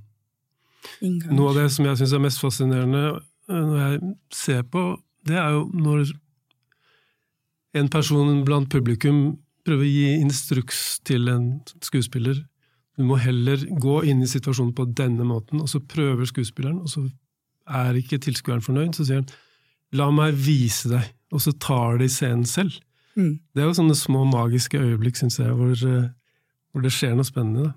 innganger. 1.02 1.34
Noe 1.36 1.50
av 1.50 1.56
det 1.56 1.72
som 1.72 1.86
jeg 1.86 1.98
syns 1.98 2.14
er 2.14 2.20
mest 2.20 2.40
fascinerende 2.42 3.04
eh, 3.50 3.54
når 3.54 3.78
jeg 3.82 4.16
ser 4.32 4.64
på, 4.64 4.84
det 5.26 5.36
er 5.38 5.52
jo 5.52 5.64
når 5.74 6.12
en 7.74 7.90
person 7.90 8.44
blant 8.46 8.70
publikum 8.70 9.38
prøver 9.66 9.86
å 9.86 9.92
gi 9.92 10.22
instruks 10.22 11.00
til 11.08 11.28
en 11.30 11.62
skuespiller. 11.82 12.46
Du 12.98 13.04
må 13.08 13.18
heller 13.22 13.58
gå 13.80 14.04
inn 14.10 14.22
i 14.22 14.30
situasjonen 14.30 14.74
på 14.76 14.86
denne 14.94 15.24
måten, 15.24 15.62
og 15.62 15.70
så 15.70 15.80
prøver 15.80 16.26
skuespilleren, 16.26 16.82
og 16.82 16.90
så 16.92 17.06
er 17.68 18.00
ikke 18.00 18.22
tilskueren 18.22 18.64
fornøyd, 18.64 18.96
så 18.96 19.06
sier 19.06 19.22
han 19.22 19.30
'la 19.94 20.12
meg 20.12 20.34
vise 20.34 20.90
deg', 20.90 21.12
og 21.32 21.42
så 21.42 21.52
tar 21.60 21.98
de 21.98 22.08
scenen 22.10 22.46
selv. 22.46 22.72
Mm. 23.16 23.40
Det 23.54 23.62
er 23.62 23.68
jo 23.68 23.76
sånne 23.76 23.96
små 23.96 24.24
magiske 24.24 24.80
øyeblikk, 24.80 25.16
syns 25.16 25.40
jeg, 25.40 25.52
hvor, 25.52 25.72
eh, 25.72 26.10
hvor 26.72 26.82
det 26.82 26.92
skjer 26.92 27.16
noe 27.16 27.28
spennende. 27.28 27.64
Da. 27.64 27.72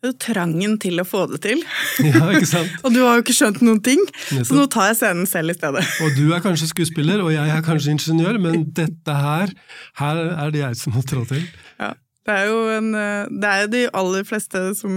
Det 0.00 0.08
er 0.08 0.12
jo 0.14 0.32
trangen 0.32 0.76
til 0.80 0.96
å 0.96 1.04
få 1.04 1.26
det 1.28 1.42
til. 1.44 1.58
Ja, 2.08 2.30
ikke 2.32 2.48
sant? 2.48 2.72
Og 2.84 2.94
du 2.94 3.02
har 3.04 3.18
jo 3.18 3.24
ikke 3.24 3.36
skjønt 3.36 3.58
noen 3.60 3.82
ting, 3.84 4.00
så 4.32 4.56
nå 4.56 4.62
tar 4.72 4.88
jeg 4.88 4.96
scenen 5.02 5.26
selv 5.28 5.52
i 5.52 5.56
stedet. 5.58 5.82
Og 6.06 6.14
du 6.16 6.30
er 6.32 6.40
kanskje 6.40 6.70
skuespiller, 6.70 7.20
og 7.20 7.34
jeg 7.34 7.52
er 7.52 7.66
kanskje 7.66 7.92
ingeniør, 7.92 8.38
men 8.40 8.64
dette 8.76 9.16
her, 9.16 9.52
her 10.00 10.22
er 10.30 10.54
det 10.54 10.62
jeg 10.62 10.78
som 10.80 10.96
må 10.96 11.04
trå 11.04 11.26
til. 11.28 11.44
Ja. 11.76 11.92
Det 12.24 12.32
er 12.32 12.48
jo 12.48 12.62
en, 12.78 12.88
eh, 12.96 13.28
det 13.42 13.50
er 13.50 13.68
de 13.74 13.82
aller 14.00 14.24
fleste 14.28 14.64
som 14.78 14.94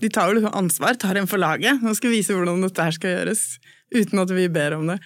De 0.00 0.08
tar 0.12 0.30
jo 0.30 0.38
liksom 0.38 0.56
ansvar, 0.56 0.96
tar 1.00 1.18
en 1.20 1.28
for 1.28 1.40
laget. 1.40 1.82
Nå 1.84 1.92
skal 1.96 2.12
vi 2.12 2.20
vise 2.20 2.36
hvordan 2.36 2.62
dette 2.64 2.84
her 2.86 2.96
skal 2.96 3.16
gjøres, 3.16 3.42
uten 3.92 4.22
at 4.22 4.32
vi 4.34 4.46
ber 4.52 4.78
om 4.78 4.86
det. 4.92 5.00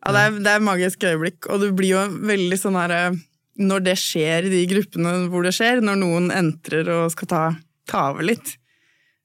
Ja, 0.00 0.14
det 0.16 0.20
er, 0.20 0.38
det 0.46 0.52
er 0.54 0.62
magisk 0.64 1.04
øyeblikk, 1.04 1.50
og 1.52 1.60
det 1.60 1.74
blir 1.76 1.92
jo 1.92 2.04
veldig 2.24 2.56
sånn 2.56 2.78
her 2.80 2.94
eh, 2.96 3.18
Når 3.60 3.82
det 3.84 3.96
skjer 4.00 4.46
i 4.48 4.52
de 4.54 4.62
gruppene 4.70 5.12
hvor 5.28 5.44
det 5.44 5.52
skjer, 5.52 5.82
når 5.84 5.98
noen 6.00 6.30
entrer 6.32 6.88
og 6.94 7.10
skal 7.12 7.28
ta, 7.28 7.42
ta 7.90 8.06
over 8.14 8.24
litt, 8.24 8.54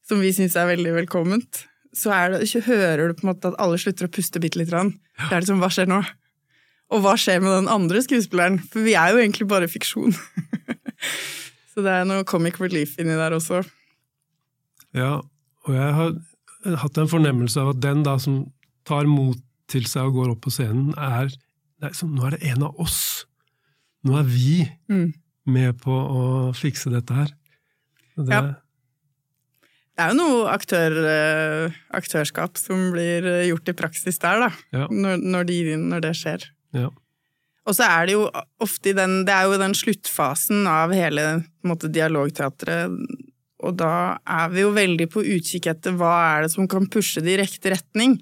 som 0.05 0.19
vi 0.19 0.33
syns 0.35 0.57
er 0.59 0.67
veldig 0.73 0.97
velkomment, 0.97 1.63
så 1.95 2.11
det, 2.33 2.49
hører 2.65 3.07
du 3.07 3.15
på 3.15 3.23
en 3.23 3.31
måte 3.31 3.53
at 3.53 3.59
alle 3.63 3.79
slutter 3.79 4.09
å 4.09 4.11
puste 4.11 4.41
bitte 4.43 4.59
lite 4.59 4.73
grann. 4.73 4.91
Det 5.15 5.31
er 5.31 5.45
liksom, 5.45 5.61
hva 5.63 5.71
skjer 5.71 5.87
nå? 5.87 6.01
Og 6.93 7.01
hva 7.01 7.15
skjer 7.17 7.39
med 7.41 7.55
den 7.55 7.71
andre 7.71 8.01
skuespilleren? 8.03 8.59
For 8.71 8.83
vi 8.85 8.97
er 8.99 9.13
jo 9.13 9.21
egentlig 9.21 9.47
bare 9.49 9.71
fiksjon. 9.71 10.11
så 11.71 11.85
det 11.85 11.93
er 11.93 12.09
noe 12.09 12.27
comic 12.27 12.59
relief 12.61 12.99
inni 12.99 13.15
der 13.15 13.37
også. 13.37 13.63
Ja, 14.95 15.19
og 15.65 15.73
jeg 15.75 15.93
har 15.97 16.13
hatt 16.81 16.97
en 17.01 17.09
fornemmelse 17.11 17.59
av 17.61 17.73
at 17.75 17.81
den 17.83 18.03
da 18.05 18.15
som 18.21 18.45
tar 18.87 19.07
mot 19.09 19.37
til 19.71 19.85
seg 19.89 20.07
og 20.11 20.19
går 20.19 20.33
opp 20.35 20.43
på 20.45 20.53
scenen, 20.53 20.93
er, 20.97 21.31
det 21.81 21.89
er 21.89 21.95
som, 21.97 22.11
Nå 22.15 22.27
er 22.27 22.35
det 22.37 22.51
en 22.53 22.63
av 22.67 22.79
oss! 22.81 23.25
Nå 24.05 24.19
er 24.19 24.27
vi 24.29 24.59
Mm. 24.89 25.13
med 25.49 25.79
på 25.81 25.91
å 25.93 26.21
fikse 26.57 26.91
dette 26.93 27.13
her. 27.13 27.31
Det, 28.15 28.29
Ja. 28.29 28.41
Det 29.95 30.03
er 30.03 30.09
jo 30.11 30.17
noe 30.19 30.49
aktør, 30.51 30.91
eh, 31.07 31.71
aktørskap 31.95 32.57
som 32.59 32.91
blir 32.91 33.23
gjort 33.47 33.69
i 33.69 33.73
praksis 33.73 34.19
der, 34.19 34.39
da. 34.43 34.49
Ja. 34.75 34.87
Når, 34.91 35.21
når, 35.23 35.45
de, 35.47 35.59
når 35.79 36.01
det 36.01 36.11
skjer. 36.19 36.43
Ja. 36.75 36.89
Og 37.65 37.73
så 37.77 37.87
er 37.87 38.05
det 38.05 38.13
jo 38.17 38.25
ofte 38.61 38.91
i 38.91 38.93
den 38.93 39.23
Det 39.25 39.33
er 39.33 39.47
jo 39.47 39.57
den 39.57 39.73
sluttfasen 39.73 40.67
av 40.69 40.91
hele 40.93 41.45
måte, 41.65 41.87
dialogteatret, 41.89 42.91
og 43.63 43.77
da 43.79 44.17
er 44.27 44.49
vi 44.51 44.63
jo 44.65 44.73
veldig 44.75 45.07
på 45.11 45.23
utkikk 45.23 45.69
etter 45.71 45.95
hva 45.95 46.13
er 46.33 46.45
det 46.45 46.51
som 46.55 46.67
kan 46.71 46.89
pushe 46.91 47.23
det 47.23 47.35
i 47.35 47.39
riktig 47.39 47.71
retning. 47.71 48.17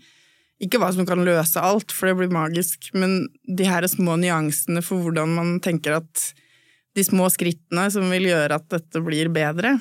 Ikke 0.62 0.80
hva 0.80 0.92
som 0.94 1.08
kan 1.10 1.24
løse 1.26 1.60
alt, 1.60 1.92
for 1.92 2.10
det 2.10 2.18
blir 2.20 2.34
magisk, 2.34 2.92
men 2.94 3.26
de 3.44 3.66
her 3.68 3.86
små 3.90 4.16
nyansene 4.22 4.84
for 4.86 5.02
hvordan 5.02 5.34
man 5.34 5.56
tenker 5.64 5.98
at 5.98 6.28
de 6.94 7.04
små 7.06 7.26
skrittene 7.34 7.88
som 7.92 8.06
vil 8.14 8.30
gjøre 8.30 8.60
at 8.60 8.70
dette 8.72 9.02
blir 9.04 9.32
bedre, 9.34 9.74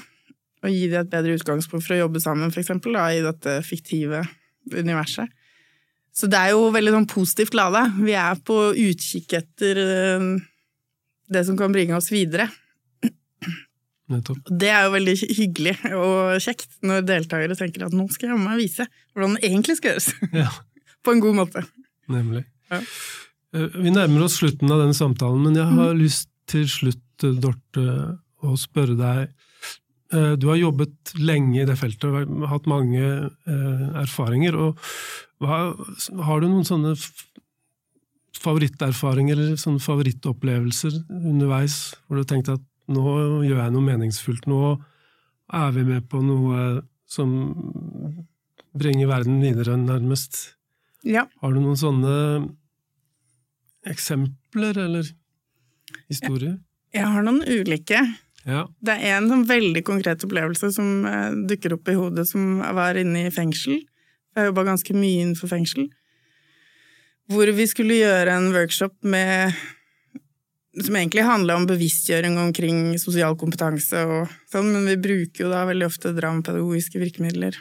og 0.63 0.73
gi 0.73 0.87
det 0.89 1.03
et 1.03 1.13
bedre 1.13 1.37
utgangspunkt 1.37 1.85
for 1.85 1.97
å 1.97 2.05
jobbe 2.05 2.23
sammen, 2.23 2.53
for 2.55 2.95
da, 2.95 3.05
i 3.13 3.21
dette 3.25 3.59
fiktive 3.67 4.23
universet. 4.73 5.29
Så 6.13 6.29
det 6.29 6.39
er 6.39 6.53
jo 6.53 6.71
veldig 6.73 6.93
sånn 6.93 7.09
positivt 7.09 7.55
lada. 7.57 7.87
Vi 7.97 8.13
er 8.17 8.41
på 8.45 8.57
utkikk 8.77 9.37
etter 9.39 9.81
eh, 9.81 10.27
det 11.33 11.45
som 11.49 11.57
kan 11.59 11.73
bringe 11.73 11.97
oss 11.97 12.11
videre. 12.13 12.51
Nettopp. 14.13 14.39
Det 14.63 14.69
er 14.73 14.85
jo 14.87 14.93
veldig 14.95 15.15
hyggelig 15.39 15.75
og 15.99 16.39
kjekt 16.45 16.69
når 16.87 17.05
deltakere 17.09 17.57
tenker 17.59 17.87
at 17.87 17.97
nå 17.97 18.07
skal 18.13 18.33
jeg 18.33 18.41
meg 18.43 18.61
vise 18.63 18.87
hvordan 19.15 19.37
det 19.39 19.45
egentlig 19.51 19.77
skal 19.81 19.95
gjøres. 19.95 20.09
Ja, 20.45 20.51
På 21.03 21.15
en 21.17 21.21
god 21.25 21.35
måte. 21.41 21.65
nemlig. 22.13 22.45
Ja. 22.71 22.81
Eh, 23.55 23.69
Vi 23.83 23.91
nærmer 23.95 24.25
oss 24.29 24.39
slutten 24.41 24.71
av 24.73 24.81
denne 24.85 24.97
samtalen, 24.97 25.43
men 25.45 25.59
jeg 25.59 25.67
har 25.77 25.95
lyst 25.99 26.29
til 26.51 26.65
slutt, 26.71 27.03
eh, 27.25 27.35
Dorte, 27.43 27.87
å 28.43 28.57
spørre 28.59 28.97
deg 28.99 29.29
eh, 30.13 30.33
Du 30.41 30.49
har 30.51 30.57
jobbet 30.61 31.13
lenge 31.19 31.61
i 31.63 31.67
det 31.69 31.77
feltet 31.79 32.09
og 32.11 32.47
hatt 32.51 32.67
mange 32.71 33.03
erfaringer. 34.03 34.57
og 34.57 34.79
Har 35.43 36.41
du 36.43 36.49
noen 36.49 36.67
sånne 36.67 36.97
favoritterfaringer 38.43 39.37
eller 39.39 39.59
sånne 39.61 39.83
favorittopplevelser 39.83 40.97
underveis, 41.13 41.77
hvor 42.09 42.19
du 42.21 42.27
tenkte 42.29 42.57
at 42.59 42.65
nå 42.95 43.05
gjør 43.47 43.61
jeg 43.63 43.75
noe 43.75 43.87
meningsfullt, 43.87 44.49
nå 44.51 44.75
er 45.53 45.73
vi 45.77 45.85
med 45.89 46.09
på 46.09 46.23
noe 46.25 46.83
som 47.09 47.33
bringer 48.73 49.11
verden 49.11 49.41
videre, 49.43 49.77
nærmest? 49.77 50.57
Ja. 51.05 51.27
Har 51.43 51.53
du 51.53 51.61
noen 51.61 51.79
sånne 51.79 52.15
eksempler 53.89 54.79
eller 54.87 55.09
historier? 56.09 56.61
Jeg 56.93 57.09
har 57.09 57.25
noen 57.27 57.43
ulike. 57.45 58.01
Ja. 58.47 58.67
Det 58.83 58.95
er 58.99 59.19
en 59.19 59.31
sånn 59.31 59.45
veldig 59.49 59.85
konkret 59.87 60.25
opplevelse 60.27 60.73
som 60.75 61.07
eh, 61.09 61.35
dukker 61.49 61.77
opp 61.77 61.91
i 61.91 61.97
hodet, 61.99 62.27
som 62.31 62.63
var 62.75 62.99
inne 62.99 63.27
i 63.27 63.35
fengsel. 63.35 63.83
Jeg 64.33 64.49
jobba 64.49 64.67
ganske 64.73 64.97
mye 64.97 65.27
innenfor 65.27 65.51
fengsel. 65.53 65.91
Hvor 67.31 67.49
vi 67.55 67.69
skulle 67.71 68.01
gjøre 68.01 68.35
en 68.35 68.51
workshop 68.55 68.97
med 69.07 69.55
som 70.81 70.97
egentlig 70.97 71.25
handla 71.27 71.57
om 71.59 71.67
bevisstgjøring 71.69 72.39
omkring 72.41 72.79
sosial 73.01 73.37
kompetanse 73.41 74.05
og 74.09 74.31
sånn, 74.53 74.71
men 74.73 74.87
vi 74.89 75.01
bruker 75.05 75.45
jo 75.45 75.51
da 75.53 75.67
veldig 75.69 75.89
ofte 75.89 76.15
dramapedagogiske 76.17 77.01
virkemidler. 77.03 77.59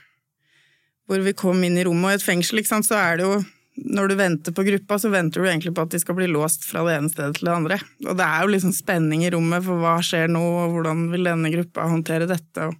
Hvor 1.09 1.23
vi 1.25 1.33
kom 1.35 1.59
inn 1.67 1.75
i 1.75 1.83
rommet, 1.83 2.07
og 2.07 2.13
i 2.13 2.19
et 2.21 2.23
fengsel, 2.23 2.61
ikke 2.61 2.71
sant, 2.71 2.87
så 2.87 2.95
er 3.01 3.19
det 3.19 3.27
jo 3.27 3.41
når 3.81 4.11
du 4.11 4.15
venter 4.19 4.55
på 4.55 4.63
gruppa, 4.67 4.97
så 4.99 5.09
venter 5.11 5.41
du 5.41 5.47
egentlig 5.47 5.73
på 5.75 5.83
at 5.83 5.91
de 5.93 5.99
skal 6.01 6.15
bli 6.17 6.27
låst 6.29 6.65
fra 6.67 6.83
det 6.85 6.95
ene 6.97 7.11
stedet 7.11 7.37
til 7.37 7.47
det 7.47 7.55
andre. 7.55 7.77
Og 8.05 8.17
det 8.19 8.25
er 8.27 8.43
jo 8.43 8.53
liksom 8.53 8.73
spenning 8.75 9.23
i 9.25 9.31
rommet 9.33 9.63
for 9.65 9.81
hva 9.81 9.97
skjer 10.05 10.31
nå, 10.31 10.41
og 10.63 10.75
hvordan 10.75 11.05
vil 11.13 11.29
denne 11.31 11.51
gruppa 11.53 11.87
håndtere 11.89 12.27
dette. 12.29 12.67
Og 12.67 12.75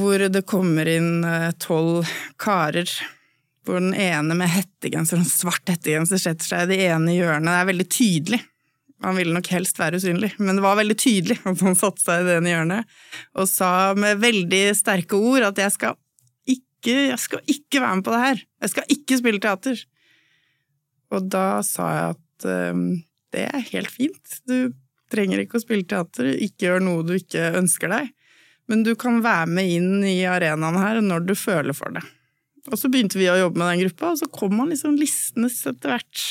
hvor 0.00 0.22
det 0.30 0.44
kommer 0.48 0.88
inn 0.88 1.24
eh, 1.26 1.50
tolv 1.58 2.06
karer, 2.40 2.92
hvor 3.66 3.80
den 3.80 3.92
ene 3.94 4.36
med 4.36 4.50
hettegenser, 4.50 5.20
en 5.20 5.28
svart 5.28 5.68
hettegenser, 5.68 6.20
setter 6.20 6.48
seg 6.48 6.64
i 6.64 6.72
det 6.72 6.80
ene 6.88 7.16
hjørnet. 7.16 7.50
Det 7.50 7.58
er 7.58 7.70
veldig 7.70 7.88
tydelig. 7.92 8.40
Han 9.04 9.16
ville 9.16 9.32
nok 9.32 9.48
helst 9.54 9.78
være 9.80 10.00
usynlig, 10.00 10.34
men 10.38 10.58
det 10.58 10.64
var 10.64 10.76
veldig 10.76 10.96
tydelig 11.00 11.38
at 11.48 11.62
han 11.64 11.78
satte 11.78 12.02
seg 12.04 12.20
i 12.20 12.26
det 12.26 12.36
ene 12.36 12.52
hjørnet 12.52 12.98
og 13.32 13.48
sa 13.48 13.70
med 13.96 14.20
veldig 14.20 14.64
sterke 14.76 15.16
ord 15.16 15.46
at 15.46 15.60
jeg 15.62 15.72
skal 15.76 15.96
ikke, 16.44 16.96
jeg 17.08 17.20
skal 17.20 17.40
ikke 17.48 17.80
være 17.80 17.96
med 17.96 18.04
på 18.04 18.12
det 18.12 18.20
her. 18.26 18.44
Jeg 18.60 18.72
skal 18.74 18.92
ikke 18.96 19.18
spille 19.20 19.40
teater. 19.40 19.80
Og 21.10 21.26
da 21.32 21.46
sa 21.66 21.88
jeg 21.96 22.14
at 22.14 22.46
um, 22.74 22.84
det 23.32 23.46
er 23.48 23.66
helt 23.72 23.92
fint. 23.92 24.38
Du 24.48 24.72
trenger 25.10 25.42
ikke 25.42 25.58
å 25.58 25.64
spille 25.64 25.88
teater, 25.88 26.30
ikke 26.36 26.68
gjør 26.68 26.84
noe 26.84 27.06
du 27.06 27.16
ikke 27.16 27.50
ønsker 27.58 27.92
deg. 27.92 28.12
Men 28.70 28.84
du 28.86 28.92
kan 28.98 29.18
være 29.24 29.48
med 29.50 29.72
inn 29.80 30.04
i 30.06 30.20
arenaen 30.28 30.78
her 30.78 31.00
når 31.02 31.24
du 31.26 31.34
føler 31.38 31.74
for 31.76 31.96
det. 31.96 32.04
Og 32.68 32.76
så 32.76 32.90
begynte 32.92 33.18
vi 33.20 33.30
å 33.32 33.38
jobbe 33.38 33.60
med 33.60 33.72
den 33.72 33.84
gruppa, 33.86 34.12
og 34.12 34.20
så 34.20 34.28
kom 34.32 34.58
han 34.60 34.72
liksom 34.72 34.98
listende 35.00 35.48
etter 35.48 35.94
hvert 35.94 36.24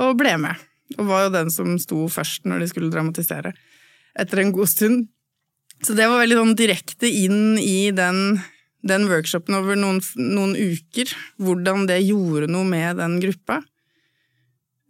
og 0.00 0.18
ble 0.20 0.36
med. 0.44 0.66
Og 0.98 1.08
var 1.08 1.26
jo 1.26 1.34
den 1.34 1.50
som 1.54 1.74
sto 1.82 2.04
først 2.10 2.46
når 2.48 2.62
de 2.62 2.70
skulle 2.70 2.92
dramatisere. 2.92 3.54
etter 4.18 4.40
en 4.42 4.52
god 4.52 4.68
stund. 4.68 5.04
Så 5.86 5.94
det 5.94 6.08
var 6.10 6.18
veldig 6.20 6.36
sånn 6.40 6.56
direkte 6.58 7.08
inn 7.08 7.58
i 7.62 7.92
den, 7.94 8.40
den 8.82 9.06
workshopen 9.08 9.54
over 9.54 9.78
noen, 9.78 10.00
noen, 10.18 10.56
uker. 10.58 11.12
Hvordan 11.38 11.86
det 11.88 12.00
gjorde 12.02 12.50
noe 12.50 12.66
med 12.66 12.98
den 12.98 13.20
gruppa. 13.22 13.60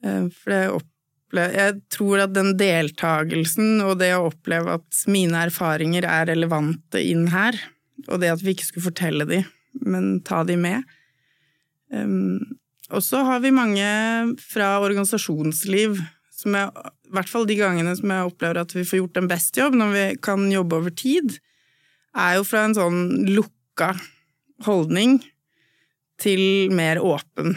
Eh, 0.02 0.26
for 0.32 0.56
jeg, 0.56 0.72
opplevde, 0.80 1.60
jeg 1.60 1.76
tror 1.94 2.24
at 2.24 2.34
den 2.34 2.56
deltakelsen 2.58 3.84
og 3.84 4.00
det 4.00 4.14
å 4.16 4.30
oppleve 4.32 4.80
at 4.80 5.04
mine 5.12 5.44
erfaringer 5.46 6.08
er 6.08 6.30
relevante 6.32 7.04
inn 7.04 7.28
her, 7.30 7.60
og 8.08 8.24
det 8.24 8.32
at 8.32 8.42
vi 8.42 8.56
ikke 8.56 8.70
skulle 8.70 8.88
fortelle 8.88 9.28
de, 9.28 9.44
men 9.86 10.18
ta 10.26 10.42
de 10.46 10.56
med 10.60 10.82
um, 11.94 12.40
Og 12.90 13.04
så 13.06 13.22
har 13.26 13.42
vi 13.44 13.52
mange 13.54 13.86
fra 14.42 14.78
organisasjonsliv 14.82 16.00
som 16.40 16.56
jeg, 16.56 16.70
i 17.10 17.14
hvert 17.14 17.30
fall 17.30 17.46
de 17.48 17.58
gangene 17.58 17.92
som 17.98 18.12
jeg 18.12 18.30
opplever 18.30 18.62
at 18.62 18.72
vi 18.74 18.86
får 18.88 19.02
gjort 19.02 19.20
en 19.20 19.28
best 19.30 19.58
jobb, 19.60 19.76
når 19.76 19.90
vi 19.92 20.04
kan 20.24 20.46
jobbe 20.50 20.78
over 20.78 20.94
tid, 20.96 21.36
er 22.16 22.38
jo 22.38 22.46
fra 22.48 22.64
en 22.66 22.76
sånn 22.78 23.02
lukka 23.28 23.92
holdning 24.66 25.20
til 26.20 26.72
mer 26.76 27.00
åpen. 27.04 27.54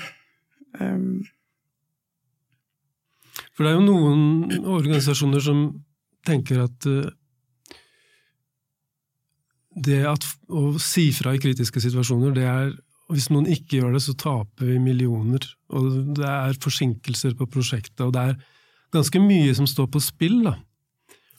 Um. 0.80 1.24
For 3.54 3.66
det 3.66 3.74
er 3.74 3.78
jo 3.78 3.88
noen 3.88 4.68
organisasjoner 4.76 5.44
som 5.44 5.66
tenker 6.28 6.64
at 6.66 6.88
uh, 6.90 7.12
det 9.76 10.02
at, 10.08 10.26
å 10.50 10.74
si 10.82 11.08
fra 11.16 11.34
i 11.36 11.42
kritiske 11.42 11.82
situasjoner, 11.84 12.34
det 12.36 12.48
er 12.50 12.74
hvis 13.12 13.30
noen 13.34 13.50
ikke 13.52 13.82
gjør 13.82 13.96
det, 13.96 14.02
så 14.06 14.16
taper 14.18 14.68
vi 14.72 14.80
millioner. 14.82 15.46
Og 15.76 16.16
det 16.18 16.28
er 16.28 16.60
forsinkelser 16.64 17.36
på 17.38 17.48
prosjektet, 17.52 18.02
og 18.06 18.14
det 18.16 18.24
er 18.32 18.38
ganske 18.94 19.22
mye 19.22 19.54
som 19.58 19.68
står 19.70 19.90
på 19.94 20.02
spill. 20.04 20.40
da. 20.48 20.56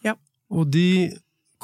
Ja. 0.04 0.14
Og 0.52 0.68
de 0.74 1.14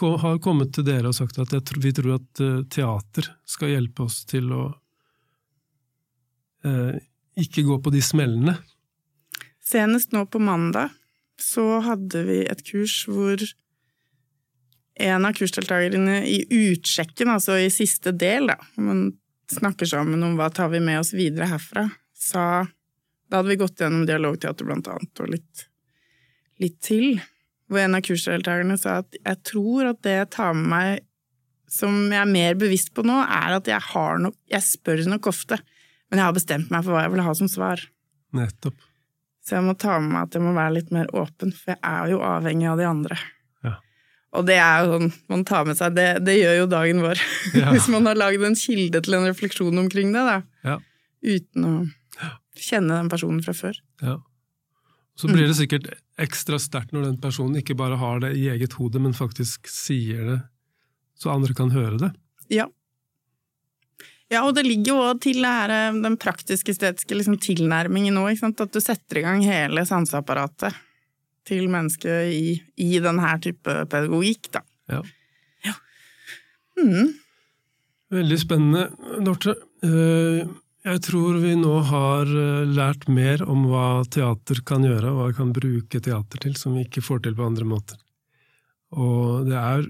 har 0.01 0.41
kommet 0.41 0.73
til 0.75 0.87
dere 0.87 1.11
og 1.11 1.17
sagt 1.19 1.39
at 1.43 1.73
vi 1.77 1.93
tror 1.93 2.17
at 2.17 2.41
eh, 2.41 2.63
teater 2.73 3.29
skal 3.45 3.75
hjelpe 3.75 4.07
oss 4.07 4.23
til 4.25 4.49
å 4.57 4.63
eh, 6.65 6.97
ikke 7.41 7.67
gå 7.67 7.77
på 7.85 7.93
de 7.93 8.01
smellene. 8.05 8.57
Senest 9.61 10.17
nå 10.17 10.25
på 10.27 10.41
mandag 10.43 10.95
så 11.41 11.83
hadde 11.85 12.25
vi 12.27 12.41
et 12.49 12.65
kurs 12.65 13.03
hvor 13.09 13.45
en 15.01 15.27
av 15.29 15.35
kursdeltakerne 15.37 16.21
i 16.29 16.43
utsjekken, 16.51 17.33
altså 17.33 17.57
i 17.61 17.71
siste 17.73 18.13
del, 18.17 18.51
da, 18.53 18.59
man 18.81 19.09
snakker 19.51 19.89
sammen 19.89 20.23
om 20.23 20.37
hva 20.39 20.51
tar 20.55 20.71
vi 20.73 20.83
med 20.85 21.01
oss 21.01 21.15
videre 21.17 21.51
herfra, 21.51 21.89
sa 22.17 22.67
Da 23.31 23.39
hadde 23.39 23.53
vi 23.53 23.61
gått 23.61 23.79
gjennom 23.79 24.07
dialogteater, 24.09 24.67
blant 24.67 24.89
annet, 24.91 25.21
og 25.23 25.29
litt 25.31 25.67
litt 26.61 26.81
til, 26.85 27.21
hvor 27.71 27.81
en 27.85 27.97
av 27.97 28.03
kursdeltakerne 28.05 28.77
sa 28.81 28.99
at 29.05 29.17
jeg 29.17 29.39
tror 29.47 29.93
at 29.93 30.03
det 30.05 30.17
jeg 30.17 30.31
tar 30.35 30.57
med 30.59 30.69
meg 30.73 31.07
som 31.71 31.95
jeg 32.11 32.19
er 32.19 32.31
mer 32.31 32.57
bevisst 32.59 32.91
på 32.97 33.05
nå, 33.07 33.21
er 33.23 33.55
at 33.61 33.69
jeg 33.71 33.79
har 33.93 34.19
nok 34.19 34.35
Jeg 34.51 34.67
spør 34.67 35.05
nok 35.07 35.29
ofte, 35.31 35.61
men 36.11 36.19
jeg 36.19 36.27
har 36.27 36.35
bestemt 36.35 36.73
meg 36.75 36.83
for 36.83 36.97
hva 36.97 37.05
jeg 37.05 37.13
vil 37.15 37.23
ha 37.23 37.35
som 37.39 37.51
svar. 37.51 37.85
Nettopp. 38.35 38.81
Så 39.47 39.55
jeg 39.57 39.67
må 39.69 39.77
ta 39.79 40.01
med 40.03 40.11
meg 40.11 40.27
at 40.27 40.35
jeg 40.35 40.43
må 40.43 40.55
være 40.57 40.75
litt 40.81 40.91
mer 40.95 41.13
åpen, 41.15 41.55
for 41.55 41.73
jeg 41.73 41.79
er 41.79 42.11
jo 42.11 42.25
avhengig 42.27 42.67
av 42.73 42.83
de 42.83 42.89
andre. 42.91 43.21
Og 44.39 44.47
det 44.47 44.61
er 44.63 44.85
jo 44.85 44.93
sånn 44.95 45.09
man 45.33 45.41
tar 45.49 45.65
med 45.67 45.79
seg 45.79 45.97
Det, 45.97 46.07
det 46.23 46.37
gjør 46.39 46.61
jo 46.61 46.67
dagen 46.71 47.03
vår. 47.03 47.23
Ja. 47.61 47.73
Hvis 47.75 47.89
man 47.91 48.07
har 48.07 48.19
lagd 48.19 48.45
en 48.47 48.59
kilde 48.59 49.03
til 49.03 49.19
en 49.19 49.27
refleksjon 49.27 49.83
omkring 49.83 50.15
det, 50.15 50.23
da. 50.27 50.37
Ja. 50.67 50.77
Uten 51.27 51.67
å 51.67 51.75
kjenne 52.61 52.99
den 52.99 53.11
personen 53.13 53.41
fra 53.45 53.55
før. 53.57 53.79
Ja. 54.05 54.19
Så 55.19 55.29
blir 55.29 55.49
det 55.49 55.57
sikkert 55.59 55.89
ekstra 56.21 56.59
sterkt 56.61 56.95
når 56.97 57.11
den 57.11 57.21
personen 57.21 57.59
ikke 57.61 57.77
bare 57.77 57.99
har 58.01 58.23
det 58.23 58.33
i 58.39 58.47
eget 58.53 58.77
hode, 58.79 59.01
men 59.03 59.17
faktisk 59.17 59.69
sier 59.69 60.23
det 60.29 60.39
så 61.21 61.33
andre 61.35 61.57
kan 61.57 61.73
høre 61.75 61.99
det. 62.01 62.11
Ja. 62.53 62.71
Ja, 64.31 64.45
og 64.47 64.55
det 64.57 64.63
ligger 64.65 64.93
jo 64.93 65.01
òg 65.11 65.21
til 65.25 65.43
her, 65.45 65.73
eh, 65.75 65.97
den 66.01 66.17
praktiske 66.21 66.73
estetiske 66.73 67.17
liksom, 67.19 67.37
tilnærmingen 67.43 68.15
nå, 68.15 68.29
at 68.31 68.73
du 68.73 68.81
setter 68.81 69.21
i 69.21 69.25
gang 69.27 69.43
hele 69.45 69.85
sanseapparatet 69.89 70.77
til 71.49 71.69
mennesket 71.73 72.35
i, 72.35 72.57
i 72.81 72.91
denne 73.03 73.35
type 73.43 73.77
pedagogikk, 73.91 74.51
da. 74.57 74.65
Ja. 74.93 75.03
ja. 75.67 75.77
Mm. 76.81 77.15
Veldig 78.11 78.41
spennende, 78.43 78.89
Dorte. 79.25 79.57
Uh, 79.85 80.45
jeg 80.81 81.01
tror 81.05 81.37
vi 81.43 81.53
nå 81.61 81.75
har 81.91 82.25
eh, 82.25 82.69
lært 82.73 83.03
mer 83.13 83.43
om 83.45 83.67
hva 83.69 84.01
teater 84.09 84.63
kan 84.65 84.87
gjøre, 84.87 85.11
og 85.11 85.19
hva 85.19 85.27
vi 85.29 85.37
kan 85.37 85.51
bruke 85.53 86.01
teater 86.01 86.41
til, 86.41 86.55
som 86.57 86.73
vi 86.73 86.87
ikke 86.87 87.03
får 87.05 87.27
til 87.27 87.37
på 87.37 87.45
andre 87.45 87.67
måter. 87.69 87.99
Og 88.99 89.47
det 89.47 89.59
er 89.59 89.85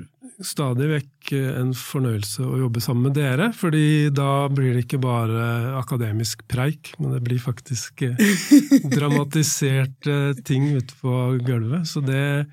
stadig 0.44 0.88
vekk 0.90 1.32
eh, 1.36 1.50
en 1.60 1.72
fornøyelse 1.76 2.44
å 2.44 2.58
jobbe 2.62 2.82
sammen 2.84 3.08
med 3.08 3.16
dere, 3.18 3.50
fordi 3.56 4.10
da 4.14 4.48
blir 4.52 4.74
det 4.76 4.86
ikke 4.86 5.00
bare 5.02 5.76
akademisk 5.80 6.44
preik, 6.50 6.94
men 7.00 7.14
det 7.16 7.22
blir 7.24 7.40
faktisk 7.42 8.04
eh, 8.06 8.20
dramatiserte 8.96 10.34
ting 10.44 10.70
ute 10.76 10.96
på 11.00 11.16
gulvet. 11.44 11.88
Så 11.88 12.04
det, 12.04 12.46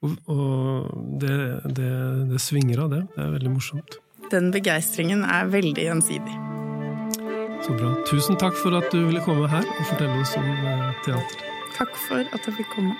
det, 0.00 1.40
det, 1.76 1.90
det 2.32 2.44
svinger 2.44 2.86
av 2.86 2.94
det. 2.94 3.02
Det 3.16 3.26
er 3.26 3.36
veldig 3.38 3.56
morsomt. 3.58 4.00
Den 4.30 4.52
begeistringen 4.54 5.24
er 5.26 5.48
veldig 5.50 5.88
gjensidig. 5.88 6.40
Så 7.60 7.74
bra. 7.76 7.92
Tusen 8.08 8.38
takk 8.40 8.56
for 8.56 8.76
at 8.78 8.88
du 8.92 9.02
ville 9.04 9.20
komme 9.24 9.48
her 9.50 9.66
og 9.66 9.86
fortelle 9.90 10.22
oss 10.22 10.36
om 10.40 10.48
eh, 10.48 10.90
teater. 11.04 11.46
Takk 11.76 11.96
for 12.08 12.24
at 12.24 12.46
jeg 12.48 12.60
fikk 12.62 12.76
komme. 12.76 12.96